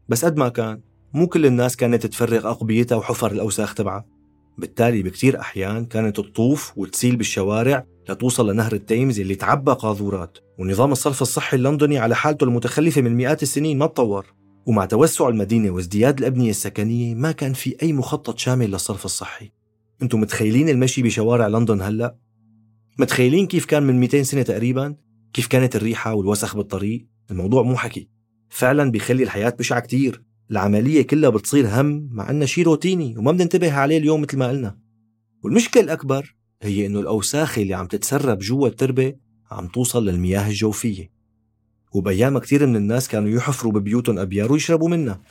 بس 0.09 0.25
قد 0.25 0.37
ما 0.37 0.49
كان 0.49 0.81
مو 1.13 1.27
كل 1.27 1.45
الناس 1.45 1.75
كانت 1.75 2.05
تفرغ 2.05 2.49
أقبيتها 2.49 2.95
وحفر 2.95 3.31
الأوساخ 3.31 3.73
تبعها. 3.73 4.05
بالتالي 4.57 5.03
بكتير 5.03 5.39
أحيان 5.39 5.85
كانت 5.85 6.17
تطوف 6.17 6.73
وتسيل 6.75 7.15
بالشوارع 7.15 7.85
لتوصل 8.09 8.51
لنهر 8.51 8.73
التيمز 8.73 9.19
اللي 9.19 9.35
تعبى 9.35 9.71
قاذورات 9.71 10.37
ونظام 10.59 10.91
الصرف 10.91 11.21
الصحي 11.21 11.57
اللندني 11.57 11.97
على 11.97 12.15
حالته 12.15 12.43
المتخلفة 12.43 13.01
من 13.01 13.15
مئات 13.15 13.43
السنين 13.43 13.77
ما 13.77 13.85
تطور 13.85 14.33
ومع 14.65 14.85
توسع 14.85 15.29
المدينة 15.29 15.69
وازدياد 15.69 16.19
الأبنية 16.19 16.49
السكنية 16.49 17.15
ما 17.15 17.31
كان 17.31 17.53
في 17.53 17.75
أي 17.83 17.93
مخطط 17.93 18.37
شامل 18.37 18.71
للصرف 18.71 19.05
الصحي 19.05 19.51
أنتم 20.01 20.21
متخيلين 20.21 20.69
المشي 20.69 21.01
بشوارع 21.01 21.47
لندن 21.47 21.81
هلأ؟ 21.81 22.15
متخيلين 22.99 23.47
كيف 23.47 23.65
كان 23.65 23.83
من 23.83 23.99
200 23.99 24.23
سنة 24.23 24.41
تقريبا؟ 24.41 24.95
كيف 25.33 25.47
كانت 25.47 25.75
الريحة 25.75 26.13
والوسخ 26.13 26.55
بالطريق؟ 26.55 27.07
الموضوع 27.31 27.63
مو 27.63 27.75
حكي 27.75 28.09
فعلا 28.49 28.91
بيخلي 28.91 29.23
الحياة 29.23 29.49
بشعة 29.49 29.79
كتير 29.79 30.23
العملية 30.51 31.01
كلها 31.01 31.29
بتصير 31.29 31.67
هم 31.81 32.09
مع 32.11 32.29
أنها 32.29 32.45
شيء 32.45 32.63
روتيني 32.65 33.17
وما 33.17 33.31
بننتبه 33.31 33.73
عليه 33.73 33.97
اليوم 33.97 34.21
مثل 34.21 34.37
ما 34.37 34.47
قلنا. 34.47 34.77
والمشكلة 35.43 35.83
الأكبر 35.83 36.35
هي 36.61 36.85
أنه 36.85 36.99
الأوساخ 36.99 37.57
اللي 37.57 37.73
عم 37.73 37.87
تتسرب 37.87 38.39
جوا 38.39 38.67
التربة 38.67 39.15
عم 39.51 39.67
توصل 39.67 40.05
للمياه 40.05 40.47
الجوفية. 40.47 41.11
وبأيام 41.93 42.37
كثير 42.37 42.67
من 42.67 42.75
الناس 42.75 43.07
كانوا 43.07 43.29
يحفروا 43.29 43.73
ببيوتهم 43.73 44.19
أبيار 44.19 44.51
ويشربوا 44.51 44.89
منها. 44.89 45.21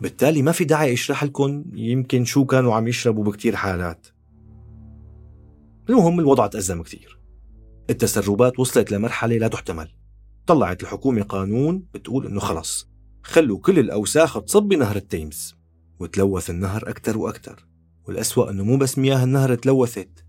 بالتالي 0.00 0.42
ما 0.42 0.52
في 0.52 0.64
داعي 0.64 0.92
اشرح 0.92 1.24
لكم 1.24 1.64
يمكن 1.74 2.24
شو 2.24 2.44
كانوا 2.44 2.74
عم 2.74 2.88
يشربوا 2.88 3.24
بكتير 3.24 3.56
حالات. 3.56 4.06
المهم 5.88 6.20
الوضع 6.20 6.46
تأزم 6.46 6.82
كثير 6.82 7.18
التسربات 7.90 8.58
وصلت 8.58 8.92
لمرحلة 8.92 9.36
لا 9.38 9.48
تحتمل. 9.48 9.88
طلعت 10.46 10.82
الحكومة 10.82 11.22
قانون 11.22 11.86
بتقول 11.94 12.26
إنه 12.26 12.40
خلص. 12.40 12.93
خلوا 13.24 13.58
كل 13.58 13.78
الأوساخ 13.78 14.40
تصب 14.40 14.62
بنهر 14.62 14.96
التيمز 14.96 15.54
وتلوث 16.00 16.50
النهر 16.50 16.88
أكثر 16.88 17.18
وأكثر 17.18 17.66
والأسوأ 18.06 18.50
أنه 18.50 18.64
مو 18.64 18.76
بس 18.76 18.98
مياه 18.98 19.24
النهر 19.24 19.54
تلوثت 19.54 20.24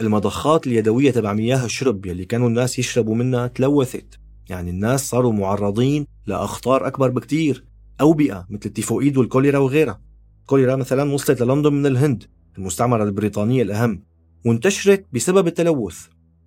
المضخات 0.00 0.66
اليدوية 0.66 1.10
تبع 1.10 1.32
مياه 1.32 1.64
الشرب 1.64 2.06
يلي 2.06 2.24
كانوا 2.24 2.48
الناس 2.48 2.78
يشربوا 2.78 3.14
منها 3.14 3.46
تلوثت 3.46 4.18
يعني 4.48 4.70
الناس 4.70 5.08
صاروا 5.08 5.32
معرضين 5.32 6.06
لأخطار 6.26 6.86
أكبر 6.86 7.10
بكتير 7.10 7.64
أوبئة 8.00 8.46
مثل 8.50 8.62
التيفوئيد 8.66 9.16
والكوليرا 9.16 9.58
وغيرها. 9.58 10.00
الكوليرا 10.40 10.76
مثلا 10.76 11.12
وصلت 11.12 11.42
للندن 11.42 11.72
من 11.72 11.86
الهند 11.86 12.24
المستعمرة 12.58 13.04
البريطانية 13.04 13.62
الأهم 13.62 14.02
وانتشرت 14.46 15.06
بسبب 15.12 15.46
التلوث. 15.46 16.06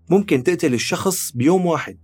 ممكن 0.09 0.43
تقتل 0.43 0.73
الشخص 0.73 1.31
بيوم 1.31 1.65
واحد 1.65 1.97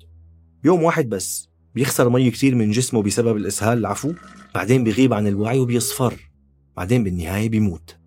بيوم 0.63 0.83
واحد 0.83 1.09
بس. 1.09 1.48
بيخسر 1.75 2.09
مي 2.09 2.31
كتير 2.31 2.55
من 2.55 2.71
جسمه 2.71 3.03
بسبب 3.03 3.37
الإسهال 3.37 3.77
العفو. 3.77 4.13
بعدين 4.55 4.83
بيغيب 4.83 5.13
عن 5.13 5.27
الوعي 5.27 5.59
وبيصفر. 5.59 6.29
بعدين 6.77 7.03
بالنهاية 7.03 7.49
بيموت. 7.49 7.97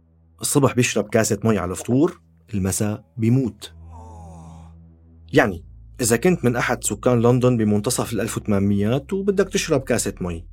الصبح 0.40 0.75
بيشرب 0.75 1.09
كاسة 1.09 1.38
مي 1.44 1.59
على 1.59 1.70
الفطور 1.70 2.20
المساء 2.55 3.05
بيموت. 3.16 3.72
يعني 5.33 5.64
إذا 6.01 6.16
كنت 6.16 6.44
من 6.44 6.57
أحد 6.57 6.85
سكان 6.85 7.22
لندن 7.22 7.57
بمنتصف 7.57 8.12
ال 8.12 8.20
1800 8.20 9.07
وبدك 9.12 9.48
تشرب 9.48 9.81
كاسة 9.81 10.14
مي. 10.20 10.46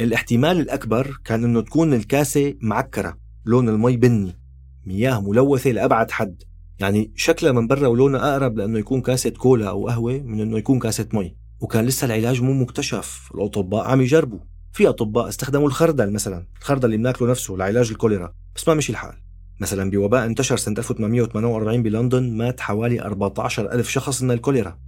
الاحتمال 0.00 0.60
الأكبر 0.60 1.20
كان 1.24 1.44
إنه 1.44 1.60
تكون 1.60 1.94
الكاسة 1.94 2.54
معكرة 2.60 3.18
لون 3.46 3.68
المي 3.68 3.96
بني. 3.96 4.38
مياه 4.86 5.20
ملوثة 5.20 5.70
لأبعد 5.70 6.10
حد. 6.10 6.42
يعني 6.80 7.12
شكلها 7.16 7.52
من 7.52 7.66
برا 7.66 7.86
ولونها 7.86 8.32
أقرب 8.32 8.56
لأنه 8.56 8.78
يكون 8.78 9.00
كاسة 9.00 9.30
كولا 9.30 9.68
أو 9.68 9.88
قهوة 9.88 10.18
من 10.18 10.40
إنه 10.40 10.58
يكون 10.58 10.78
كاسة 10.78 11.08
مي. 11.12 11.41
وكان 11.62 11.84
لسه 11.84 12.04
العلاج 12.04 12.42
مو 12.42 12.52
مكتشف. 12.52 13.30
الأطباء 13.34 13.88
عم 13.88 14.00
يجربوا. 14.00 14.38
في 14.72 14.88
أطباء 14.88 15.28
استخدموا 15.28 15.66
الخردل 15.66 16.12
مثلا 16.12 16.46
الخردل 16.58 16.84
اللي 16.84 16.96
بناكله 16.96 17.30
نفسه 17.30 17.54
لعلاج 17.54 17.90
الكوليرا 17.90 18.34
بس 18.56 18.68
ما 18.68 18.74
مشي 18.74 18.92
الحال. 18.92 19.14
مثلا 19.60 19.90
بوباء 19.90 20.26
انتشر 20.26 20.56
سنة 20.56 20.74
1848 20.78 21.82
بلندن 21.82 22.36
مات 22.36 22.60
حوالي 22.60 23.02
14 23.02 23.72
ألف 23.72 23.88
شخص 23.88 24.22
من 24.22 24.30
الكوليرا. 24.30 24.78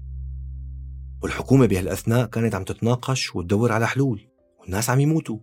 والحكومة 1.23 1.67
بهالأثناء 1.67 2.27
كانت 2.27 2.55
عم 2.55 2.65
تتناقش 2.65 3.37
وتدور 3.37 3.73
على 3.73 3.87
حلول 3.87 4.21
والناس 4.61 4.91
عم 4.91 5.01
يموتوا. 5.01 5.39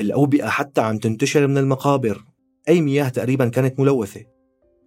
الأوبئة 0.00 0.48
حتى 0.48 0.80
عم 0.80 0.98
تنتشر 0.98 1.46
من 1.46 1.58
المقابر. 1.58 2.24
أي 2.68 2.80
مياه 2.80 3.08
تقريبا 3.08 3.48
كانت 3.48 3.80
ملوثة. 3.80 4.24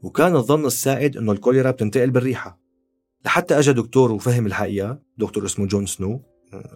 وكان 0.02 0.36
الظن 0.36 0.66
السائد 0.66 1.18
أنه 1.18 1.32
الكوليرا 1.32 1.72
بتنتقل 1.72 2.12
بالريحة. 2.12 2.63
لحتى 3.26 3.60
أجا 3.60 3.72
دكتور 3.72 4.12
وفهم 4.12 4.46
الحقيقة 4.46 5.00
دكتور 5.18 5.46
اسمه 5.46 5.66
جون 5.66 5.86
سنو 5.86 6.22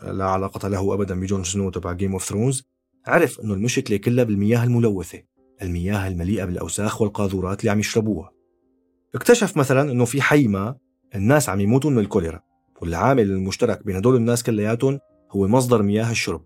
لا 0.03 0.25
علاقة 0.25 0.67
له 0.67 0.93
أبدا 0.93 1.19
بجون 1.19 1.43
سنو 1.43 1.69
تبع 1.69 1.93
Game 1.93 2.11
of 2.11 2.23
Thrones 2.23 2.63
عرف 3.07 3.39
أنه 3.39 3.53
المشكلة 3.53 3.97
كلها 3.97 4.23
بالمياه 4.23 4.63
الملوثة 4.63 5.21
المياه 5.61 6.07
المليئة 6.07 6.45
بالأوساخ 6.45 7.01
والقاذورات 7.01 7.59
اللي 7.59 7.71
عم 7.71 7.79
يشربوها. 7.79 8.31
اكتشف 9.15 9.57
مثلا 9.57 9.91
أنه 9.91 10.05
في 10.05 10.21
حي 10.21 10.47
ما 10.47 10.75
الناس 11.15 11.49
عم 11.49 11.59
يموتوا 11.59 11.89
من 11.89 11.99
الكوليرا 11.99 12.41
والعامل 12.81 13.23
المشترك 13.23 13.85
بين 13.85 13.95
هدول 13.95 14.15
الناس 14.15 14.43
كلياتهم 14.43 14.99
هو 15.31 15.47
مصدر 15.47 15.81
مياه 15.81 16.11
الشرب. 16.11 16.45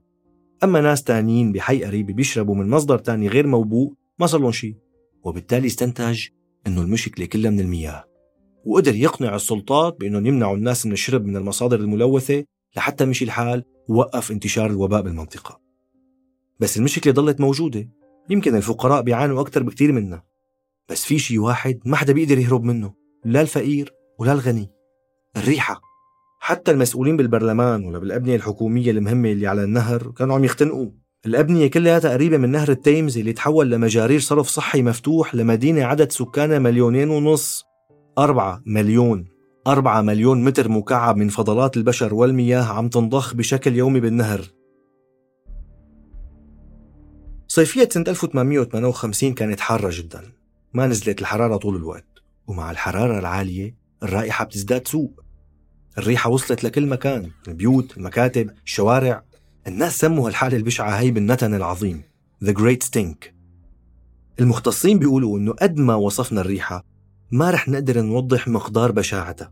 أما 0.64 0.82
ناس 0.82 1.04
تانيين 1.04 1.52
بحي 1.52 1.84
قريب 1.84 2.06
بيشربوا 2.06 2.56
من 2.56 2.70
مصدر 2.70 2.98
تاني 2.98 3.28
غير 3.28 3.48
موبوء 3.48 3.94
ما 4.20 4.28
صار 4.28 4.42
لهم 4.42 4.52
شيء 4.52 4.76
وبالتالي 5.24 5.68
استنتج 5.68 6.28
أنه 6.68 6.82
المشكلة 6.82 7.26
كلها 7.26 7.52
من 7.52 7.60
المياه. 7.60 8.11
وقدر 8.66 8.96
يقنع 8.96 9.36
السلطات 9.36 9.98
بأنهم 10.00 10.26
يمنعوا 10.26 10.56
الناس 10.56 10.86
من 10.86 10.92
الشرب 10.92 11.26
من 11.26 11.38
المصادر 11.38 11.80
الملوثة 11.80 12.44
لحتى 12.78 13.06
مشي 13.06 13.26
الحال 13.26 13.64
ووقف 13.90 14.32
انتشار 14.32 14.70
الوباء 14.70 15.02
بالمنطقة. 15.02 15.60
بس 16.60 16.78
المشكلة 16.78 17.14
ضلت 17.14 17.42
موجودة. 17.42 17.90
يمكن 18.30 18.56
الفقراء 18.56 19.02
بيعانوا 19.02 19.42
أكثر 19.42 19.64
بكتير 19.64 19.92
منا. 19.92 20.24
بس 20.90 21.06
في 21.06 21.20
شيء 21.20 21.40
واحد 21.40 21.80
ما 21.86 21.98
حدا 21.98 22.14
بيقدر 22.14 22.38
يهرب 22.38 22.64
منه 22.64 22.94
لا 23.26 23.42
الفقير 23.42 23.94
ولا 24.20 24.34
الغني. 24.34 24.70
الريحة. 25.38 25.82
حتى 26.40 26.72
المسؤولين 26.72 27.18
بالبرلمان 27.18 27.86
ولا 27.86 28.00
بالأبنية 28.00 28.36
الحكومية 28.36 28.92
المهمة 28.92 29.32
اللي 29.32 29.48
على 29.48 29.64
النهر 29.64 30.12
كانوا 30.12 30.36
عم 30.36 30.44
يختنقوا. 30.44 30.92
الأبنية 31.26 31.68
كلها 31.68 32.00
تقريبا 32.00 32.38
من 32.38 32.50
نهر 32.50 32.70
التيمز 32.70 33.18
اللي 33.18 33.34
تحول 33.34 33.72
لمجارير 33.72 34.20
صرف 34.20 34.48
صحي 34.48 34.82
مفتوح 34.82 35.36
لمدينة 35.36 35.84
عدد 35.84 36.12
سكانها 36.12 36.60
مليونين 36.60 37.10
ونص. 37.10 37.71
أربعة 38.18 38.62
مليون 38.66 39.26
أربعة 39.68 40.02
مليون 40.02 40.44
متر 40.44 40.70
مكعب 40.70 41.18
من 41.18 41.30
فضلات 41.30 41.78
البشر 41.78 42.14
والمياه 42.14 42.64
عم 42.64 42.90
تنضخ 42.90 43.34
بشكل 43.34 43.76
يومي 43.76 44.00
بالنهر. 44.00 44.42
صيفية 47.48 47.90
سنة 47.92 48.04
1858 48.08 49.34
كانت 49.34 49.60
حارة 49.60 49.90
جدا. 49.94 50.22
ما 50.74 50.88
نزلت 50.88 51.22
الحرارة 51.22 51.58
طول 51.58 51.76
الوقت 51.76 52.08
ومع 52.48 52.72
الحرارة 52.72 53.20
العالية 53.20 53.76
الرائحة 54.04 54.46
بتزداد 54.46 54.88
سوء. 54.88 55.12
الريحة 55.98 56.30
وصلت 56.30 56.64
لكل 56.64 56.88
مكان 56.88 57.32
البيوت 57.48 57.98
المكاتب 57.98 58.50
الشوارع. 58.66 59.24
الناس 59.68 60.00
سموا 60.00 60.28
هالحالة 60.28 60.58
البشعة 60.58 60.92
هي 60.92 61.12
بالنتن 61.12 61.54
العظيم 61.54 62.02
The 62.46 62.54
Great 62.54 62.88
Stink 62.88 63.32
المختصين 64.40 65.00
بيقولوا 65.00 65.38
إنه 65.38 65.54
قد 65.54 65.78
ما 65.78 65.96
وصفنا 65.96 66.42
الريحة 66.42 66.91
ما 67.34 67.52
رح 67.52 67.70
نقدر 67.70 68.02
نوضح 68.02 68.48
مقدار 68.48 68.92
بشاعتها. 68.92 69.52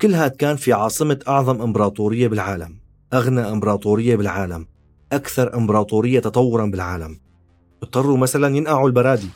كل 0.00 0.14
هاد 0.14 0.30
كان 0.30 0.56
في 0.56 0.72
عاصمة 0.72 1.20
أعظم 1.28 1.62
إمبراطورية 1.62 2.28
بالعالم 2.28 2.80
أغنى 3.12 3.40
إمبراطورية 3.40 4.16
بالعالم 4.16 4.66
أكثر 5.12 5.56
إمبراطورية 5.56 6.20
تطورا 6.20 6.66
بالعالم. 6.66 7.20
اضطروا 7.82 8.16
مثلا 8.16 8.56
ينقعوا 8.56 8.88
البرادي. 8.88 9.28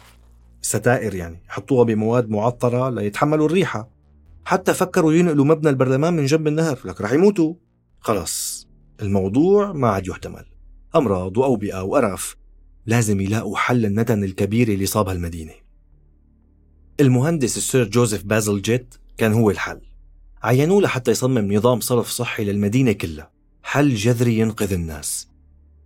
ستائر 0.63 1.15
يعني 1.15 1.43
يحطوها 1.49 1.85
بمواد 1.85 2.31
معطرة 2.31 2.91
ليتحملوا 2.91 3.47
الريحة. 3.47 3.89
حتى 4.45 4.75
فكروا 4.75 5.13
ينقلوا 5.13 5.45
مبنى 5.45 5.71
البرلمان 5.71 6.15
من 6.17 6.27
جنب 6.27 6.47
النهر 6.47 6.79
لك 6.85 7.01
رح 7.01 7.13
يموتوا. 7.13 7.55
خلص 8.01 8.67
الموضوع 9.03 9.73
ما 9.73 9.89
عاد 9.89 10.07
يحتمل. 10.07 10.45
أمراض 10.97 11.37
وأوبئة 11.37 11.83
وقرف 11.83 12.37
لازم 12.87 13.21
يلاقوا 13.21 13.57
حل 13.57 13.87
النتن 13.87 14.25
الكبير 14.25 14.69
اللي 14.69 14.87
صاب 14.87 15.09
هالمدينة 15.09 15.64
المهندس 17.01 17.57
السير 17.57 17.85
جوزيف 17.89 18.25
بازل 18.25 18.63
جيت 18.63 18.95
كان 19.17 19.33
هو 19.33 19.51
الحل. 19.51 19.81
عينوه 20.43 20.83
لحتى 20.83 21.11
يصمم 21.11 21.53
نظام 21.53 21.81
صرف 21.81 22.11
صحي 22.11 22.45
للمدينة 22.45 22.93
كلها. 22.93 23.31
حل 23.63 23.95
جذري 23.95 24.39
ينقذ 24.39 24.73
الناس. 24.73 25.29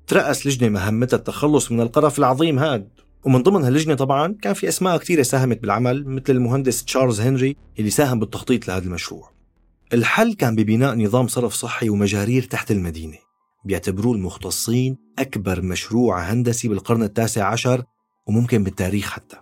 ترأس 0.07 0.47
لجنة 0.47 0.69
مهمتها 0.69 1.17
التخلص 1.17 1.73
من 1.73 1.81
القرف 1.81 2.19
العظيم 2.19 2.59
هاد. 2.59 2.89
ومن 3.25 3.43
ضمن 3.43 3.65
هاللجنة 3.65 3.95
طبعا 3.95 4.37
كان 4.43 4.55
في 4.55 4.69
أسماء 4.69 4.97
كثيرة 4.97 5.23
ساهمت 5.23 5.63
بالعمل 5.63 6.07
مثل 6.07 6.33
المهندس 6.33 6.85
تشارلز 6.85 7.21
هنري 7.21 7.57
اللي 7.79 7.91
ساهم 7.91 8.19
بالتخطيط 8.21 8.69
لهذا 8.69 8.85
المشروع. 8.85 9.31
الحل 9.95 10.35
كان 10.35 10.57
ببناء 10.57 10.99
نظام 10.99 11.29
صرف 11.29 11.55
صحي 11.55 11.89
ومجارير 11.89 12.43
تحت 12.43 12.71
المدينة. 12.71 13.19
بيعتبروه 13.65 14.15
المختصين 14.15 14.97
أكبر 15.19 15.63
مشروع 15.63 16.21
هندسي 16.21 16.69
بالقرن 16.69 17.03
التاسع 17.03 17.47
عشر 17.47 17.85
وممكن 18.27 18.65
بالتاريخ 18.65 19.11
حتى. 19.11 19.37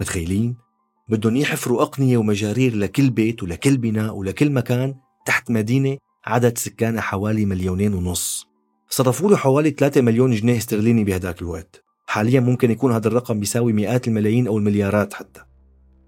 متخيلين؟ 0.00 0.65
بدهم 1.08 1.36
يحفروا 1.36 1.82
أقنية 1.82 2.16
ومجارير 2.16 2.76
لكل 2.76 3.10
بيت 3.10 3.42
ولكل 3.42 3.76
بناء 3.76 4.14
ولكل 4.14 4.50
مكان 4.50 4.94
تحت 5.26 5.50
مدينة 5.50 5.98
عدد 6.24 6.58
سكانها 6.58 7.00
حوالي 7.00 7.44
مليونين 7.44 7.94
ونص. 7.94 8.46
صرفوا 8.88 9.30
له 9.30 9.36
حوالي 9.36 9.70
3 9.70 10.00
مليون 10.00 10.34
جنيه 10.34 10.56
استرليني 10.56 11.04
بهداك 11.04 11.42
الوقت. 11.42 11.82
حاليا 12.06 12.40
ممكن 12.40 12.70
يكون 12.70 12.92
هذا 12.92 13.08
الرقم 13.08 13.40
بيساوي 13.40 13.72
مئات 13.72 14.08
الملايين 14.08 14.46
أو 14.46 14.58
المليارات 14.58 15.14
حتى. 15.14 15.40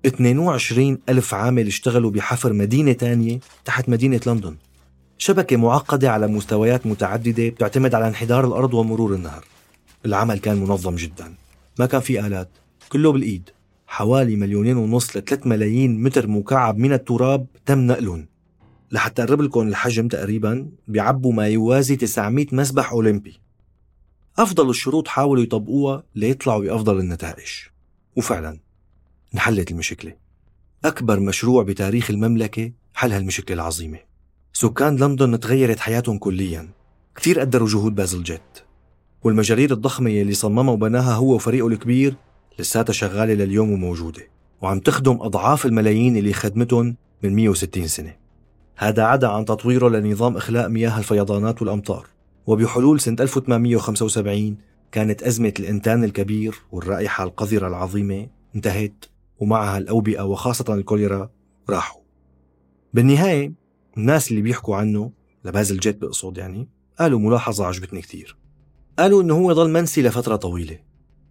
22 0.07 0.99
ألف 1.09 1.35
عامل 1.35 1.67
اشتغلوا 1.67 2.11
بحفر 2.11 2.53
مدينة 2.53 2.93
تانية 2.93 3.41
تحت 3.65 3.89
مدينة 3.89 4.21
لندن. 4.27 4.57
شبكة 5.19 5.57
معقدة 5.57 6.11
على 6.11 6.27
مستويات 6.27 6.87
متعددة 6.87 7.49
بتعتمد 7.49 7.95
على 7.95 8.09
انحدار 8.09 8.47
الأرض 8.47 8.75
ومرور 8.75 9.15
النهر. 9.15 9.45
العمل 10.07 10.39
كان 10.39 10.57
منظم 10.57 10.95
جدا. 10.95 11.35
ما 11.79 11.87
كان 11.87 12.01
في 12.01 12.27
آلات. 12.27 12.49
كله 12.89 13.13
بالإيد. 13.13 13.51
حوالي 13.89 14.37
مليونين 14.37 14.77
ونص 14.77 15.17
لثلاث 15.17 15.47
ملايين 15.47 16.03
متر 16.03 16.27
مكعب 16.27 16.79
من 16.79 16.93
التراب 16.93 17.47
تم 17.67 17.79
نقلهم. 17.79 18.29
لحتى 18.93 19.23
أقرب 19.23 19.41
لكم 19.41 19.69
الحجم 19.69 20.09
تقريبا 20.09 20.71
بيعبوا 20.89 21.33
ما 21.33 21.47
يوازي 21.47 21.97
900 21.97 22.47
مسبح 22.53 22.93
أولمبي. 22.93 23.41
أفضل 24.39 24.71
الشروط 24.71 25.09
حاولوا 25.09 25.43
يطبقوها 25.43 26.03
ليطلعوا 26.15 26.61
بأفضل 26.61 26.99
النتائج. 26.99 27.49
وفعلا 28.17 28.59
انحلت 29.35 29.71
المشكلة. 29.71 30.15
أكبر 30.85 31.21
مشروع 31.21 31.63
بتاريخ 31.63 32.11
المملكة 32.11 32.73
حل 32.95 33.13
هالمشكلة 33.13 33.55
العظيمة. 33.55 33.99
سكان 34.53 34.97
لندن 34.97 35.41
تغيرت 35.41 35.79
حياتهم 35.79 36.19
كليا. 36.19 36.69
كثير 37.17 37.41
قدروا 37.41 37.69
جهود 37.69 37.95
بازل 37.95 38.23
جيت 38.23 38.69
والمجارير 39.23 39.73
الضخمة 39.73 40.11
اللي 40.11 40.35
صممها 40.35 40.73
وبناها 40.73 41.15
هو 41.15 41.35
وفريقه 41.35 41.69
الكبير 41.69 42.17
لساتها 42.59 42.93
شغالة 42.93 43.35
لليوم 43.35 43.73
وموجودة 43.73 44.23
وعم 44.63 44.81
تخدم 44.81 45.19
أضعاف 45.21 45.67
الملايين 45.67 46.17
اللي 46.17 46.33
خدمتهم 46.33 46.97
من 47.23 47.37
160 47.37 47.87
سنة. 47.87 48.17
هذا 48.77 49.03
عدا 49.05 49.29
عن 49.29 49.45
تطويره 49.45 49.89
لنظام 49.89 50.37
إخلاء 50.37 50.69
مياه 50.69 50.99
الفيضانات 50.99 51.63
والأمطار. 51.63 52.07
وبحلول 52.47 53.01
سنة 53.01 53.17
1875 53.21 54.57
كانت 54.93 55.23
أزمة 55.23 55.53
الإنتان 55.61 56.05
الكبير 56.05 56.55
والرائحة 56.73 57.25
القذرة 57.25 57.69
العظيمة 57.69 58.27
انتهت 58.57 59.05
ومعها 59.39 59.79
الأوبئة 59.79 60.23
وخاصة 60.23 60.75
الكوليرا 60.75 61.31
راحوا. 61.71 62.01
بالنهاية 62.95 63.53
الناس 63.97 64.31
اللي 64.31 64.43
بيحكوا 64.43 64.77
عنه 64.77 65.13
لبازل 65.45 65.79
جيت 65.79 66.03
بقصد 66.03 66.39
يعني 66.39 66.69
قالوا 66.99 67.19
ملاحظة 67.19 67.67
عجبتني 67.67 68.01
كثير 68.01 68.37
قالوا 68.99 69.23
إنه 69.23 69.35
هو 69.35 69.53
ضل 69.53 69.71
منسي 69.71 70.03
لفترة 70.03 70.37
طويلة 70.37 70.79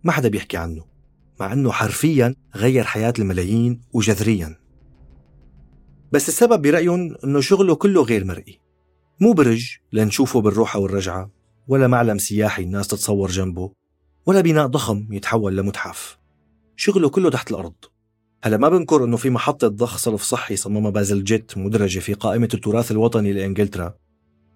ما 0.03 0.11
حدا 0.11 0.29
بيحكي 0.29 0.57
عنه. 0.57 0.96
مع 1.39 1.53
أنه 1.53 1.71
حرفيا 1.71 2.35
غير 2.55 2.83
حياة 2.83 3.13
الملايين 3.19 3.81
وجذريا. 3.93 4.55
بس 6.11 6.29
السبب 6.29 6.61
برأيهم 6.61 7.15
أنه 7.23 7.41
شغله 7.41 7.75
كله 7.75 8.03
غير 8.03 8.25
مرئي. 8.25 8.59
مو 9.19 9.33
برج 9.33 9.77
لنشوفه 9.93 10.41
بالروحة 10.41 10.79
والرجعة 10.79 11.31
ولا 11.67 11.87
معلم 11.87 12.17
سياحي 12.17 12.63
الناس 12.63 12.87
تتصور 12.87 13.29
جنبه 13.29 13.71
ولا 14.25 14.41
بناء 14.41 14.67
ضخم 14.67 15.07
يتحول 15.11 15.57
لمتحف. 15.57 16.17
شغله 16.75 17.09
كله 17.09 17.29
تحت 17.29 17.51
الأرض. 17.51 17.73
هلا 18.43 18.57
ما 18.57 18.69
بنكر 18.69 19.03
إنه 19.03 19.17
في 19.17 19.29
محطة 19.29 19.67
ضخ 19.67 19.97
صرف 19.97 20.21
صحي 20.21 20.55
صممها 20.55 20.91
بازل 20.91 21.23
جيت 21.23 21.57
مدرجة 21.57 21.99
في 21.99 22.13
قائمة 22.13 22.49
التراث 22.53 22.91
الوطني 22.91 23.33
لإنجلترا. 23.33 23.93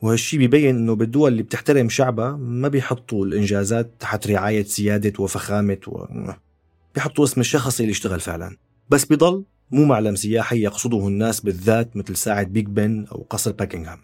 وهالشي 0.02 0.38
بيبين 0.38 0.76
إنه 0.76 0.96
بالدول 0.96 1.32
اللي 1.32 1.44
بتحترم 1.44 1.90
شعبها 1.90 2.32
ما 2.32 2.68
بيحطوا 2.68 3.26
الإنجازات 3.26 3.94
تحت 4.00 4.28
رعاية 4.28 4.64
سيادة 4.64 5.24
وفخامة 5.24 5.78
و... 5.88 6.06
بيحطوا 6.96 7.24
اسم 7.24 7.42
الشخص 7.42 7.80
اللي 7.80 7.92
اشتغل 7.92 8.20
فعلا. 8.20 8.58
بس 8.90 9.06
بضل 9.06 9.46
مو 9.72 9.86
معلم 9.86 10.16
سياحي 10.16 10.62
يقصده 10.62 11.08
الناس 11.08 11.40
بالذات 11.42 11.98
مثل 11.98 12.16
ساعة 12.16 12.44
بيج 12.44 12.66
بن 12.66 13.06
أو 13.12 13.26
قصر 13.30 13.52
باكنغهام 13.52 14.00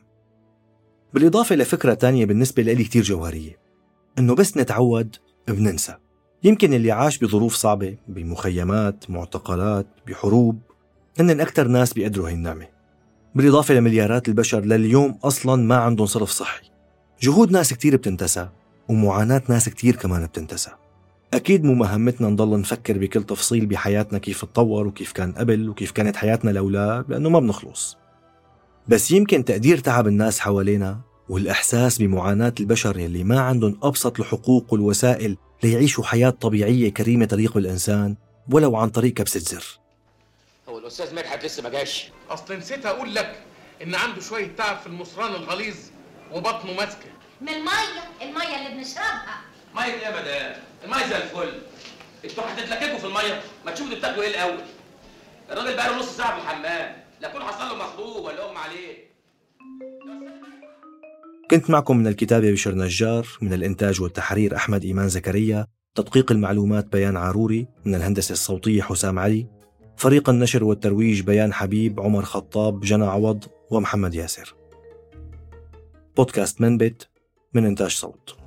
بالإضافة 1.14 1.56
لفكرة 1.56 1.94
تانية 1.94 2.26
بالنسبة 2.26 2.64
لي 2.64 2.84
كتير 2.84 3.04
جوهرية. 3.04 3.60
إنه 4.20 4.36
بس 4.36 4.58
نتعود 4.58 5.16
بننسى. 5.48 5.96
يمكن 6.44 6.74
اللي 6.74 6.92
عاش 6.92 7.18
بظروف 7.18 7.56
صعبة 7.56 7.98
بمخيمات 8.08 9.10
معتقلات 9.10 9.88
بحروب. 10.08 10.60
هن 11.20 11.42
أكثر 11.42 11.68
ناس 11.68 11.94
بيقدروا 11.94 12.30
هي 12.30 12.34
النعمة. 12.34 12.68
بالإضافة 13.36 13.74
لمليارات 13.74 14.28
البشر 14.28 14.66
لليوم 14.66 15.20
أصلا 15.24 15.64
ما 15.64 15.76
عندهم 15.76 16.08
صرف 16.08 16.30
صحي. 16.30 16.70
جهود 17.22 17.52
ناس 17.52 17.74
كتير 17.74 17.96
بتنتسى 17.96 18.50
ومعاناة 18.90 19.44
ناس 19.50 19.70
كتير 19.70 19.96
كمان 19.96 20.26
بتنتسى. 20.26 20.72
أكيد 21.34 21.64
مو 21.64 21.74
مهمتنا 21.74 22.30
نضل 22.30 22.60
نفكر 22.60 22.98
بكل 22.98 23.24
تفصيل 23.24 23.66
بحياتنا 23.66 24.20
كيف 24.20 24.46
تطور 24.46 24.88
وكيف 24.88 25.12
كان 25.12 25.32
قبل 25.32 25.70
وكيف 25.70 25.92
كانت 25.92 26.16
حياتنا 26.16 26.52
لولا 26.52 27.06
لأنه 27.10 27.30
ما 27.30 27.40
بنخلص. 27.40 27.98
بس 28.88 29.12
يمكن 29.12 29.46
تقدير 29.46 29.78
تعب 29.78 30.08
الناس 30.08 30.40
حوالينا 30.40 31.00
والإحساس 31.30 31.98
بمعاناة 31.98 32.54
البشر 32.60 33.00
يلي 33.00 33.24
ما 33.24 33.40
عندهم 33.40 33.80
أبسط 33.84 34.20
الحقوق 34.20 34.74
والوسائل 34.74 35.38
ليعيشوا 35.64 36.04
حياة 36.04 36.30
طبيعية 36.30 36.94
كريمة 36.94 37.26
طريق 37.26 37.58
الإنسان 37.58 38.16
ولو 38.52 38.76
عن 38.76 38.90
طريق 38.90 39.14
كبسة 39.14 39.40
زر 39.40 39.80
هو 40.70 40.78
الأستاذ 40.80 41.16
مدحت 41.16 41.46
لسه 41.46 41.64
ما 41.64 41.70
جاش؟ 41.70 42.12
أصل 42.30 42.58
نسيت 42.58 42.86
أقول 42.86 43.16
لك 43.16 43.40
إن 43.84 43.96
عنده 43.96 44.22
شوية 44.22 44.48
تعب 44.58 44.78
في 44.78 44.88
المصران 44.88 45.36
الغليظ 45.36 45.76
وبطنه 46.34 46.74
ماسكة. 46.74 47.10
من 47.42 47.50
المية 47.50 48.04
المية 48.22 48.68
اللي 48.68 48.78
بنشربها. 48.78 49.42
مية 49.76 49.84
إيه 49.84 50.02
يا 50.02 50.22
مدام؟ 50.22 50.62
المية 50.84 51.08
زي 51.10 51.18
الفل. 51.18 51.54
أنتوا 52.26 52.44
هتتلككوا 52.44 52.98
في 52.98 53.06
المية. 53.06 53.42
ما 53.66 53.72
تشوفوا 53.72 53.96
بتاكلوا 53.96 54.24
إيه 54.24 54.30
الأول؟ 54.30 54.64
الراجل 55.52 55.76
بقى 55.76 55.90
له 55.90 56.00
نص 56.00 56.18
ساعة 56.18 56.36
في 56.36 56.42
الحمام. 56.42 56.96
لا 57.22 57.30
يكون 57.30 57.42
حصل 57.42 57.66
له 57.66 57.76
مخروب 57.76 58.26
ولا 58.26 58.46
أغمى 58.46 58.58
عليه. 58.58 59.08
كنت 61.52 61.70
معكم 61.70 61.98
من 61.98 62.08
الكتابة 62.08 62.52
بشر 62.52 62.76
نجار 62.76 63.28
من 63.42 63.54
الإنتاج 63.54 64.02
والتحرير 64.02 64.56
أحمد 64.56 64.84
إيمان 64.84 65.10
زكريا 65.10 65.68
تدقيق 65.96 66.32
المعلومات 66.32 66.86
بيان 66.86 67.18
عاروري 67.18 67.68
من 67.86 67.96
الهندسة 67.96 68.34
الصوتية 68.34 68.82
حسام 68.82 69.20
علي 69.20 69.48
فريق 69.98 70.30
النشر 70.30 70.64
والترويج 70.64 71.22
بيان 71.22 71.54
حبيب 71.54 72.00
عمر 72.00 72.24
خطاب 72.24 72.80
جنى 72.80 73.06
عوض 73.06 73.46
ومحمد 73.70 74.16
ياسر. 74.16 74.56
بودكاست 76.18 76.62
منبت 76.62 77.10
من 77.54 77.66
إنتاج 77.66 77.92
صوت. 77.92 78.47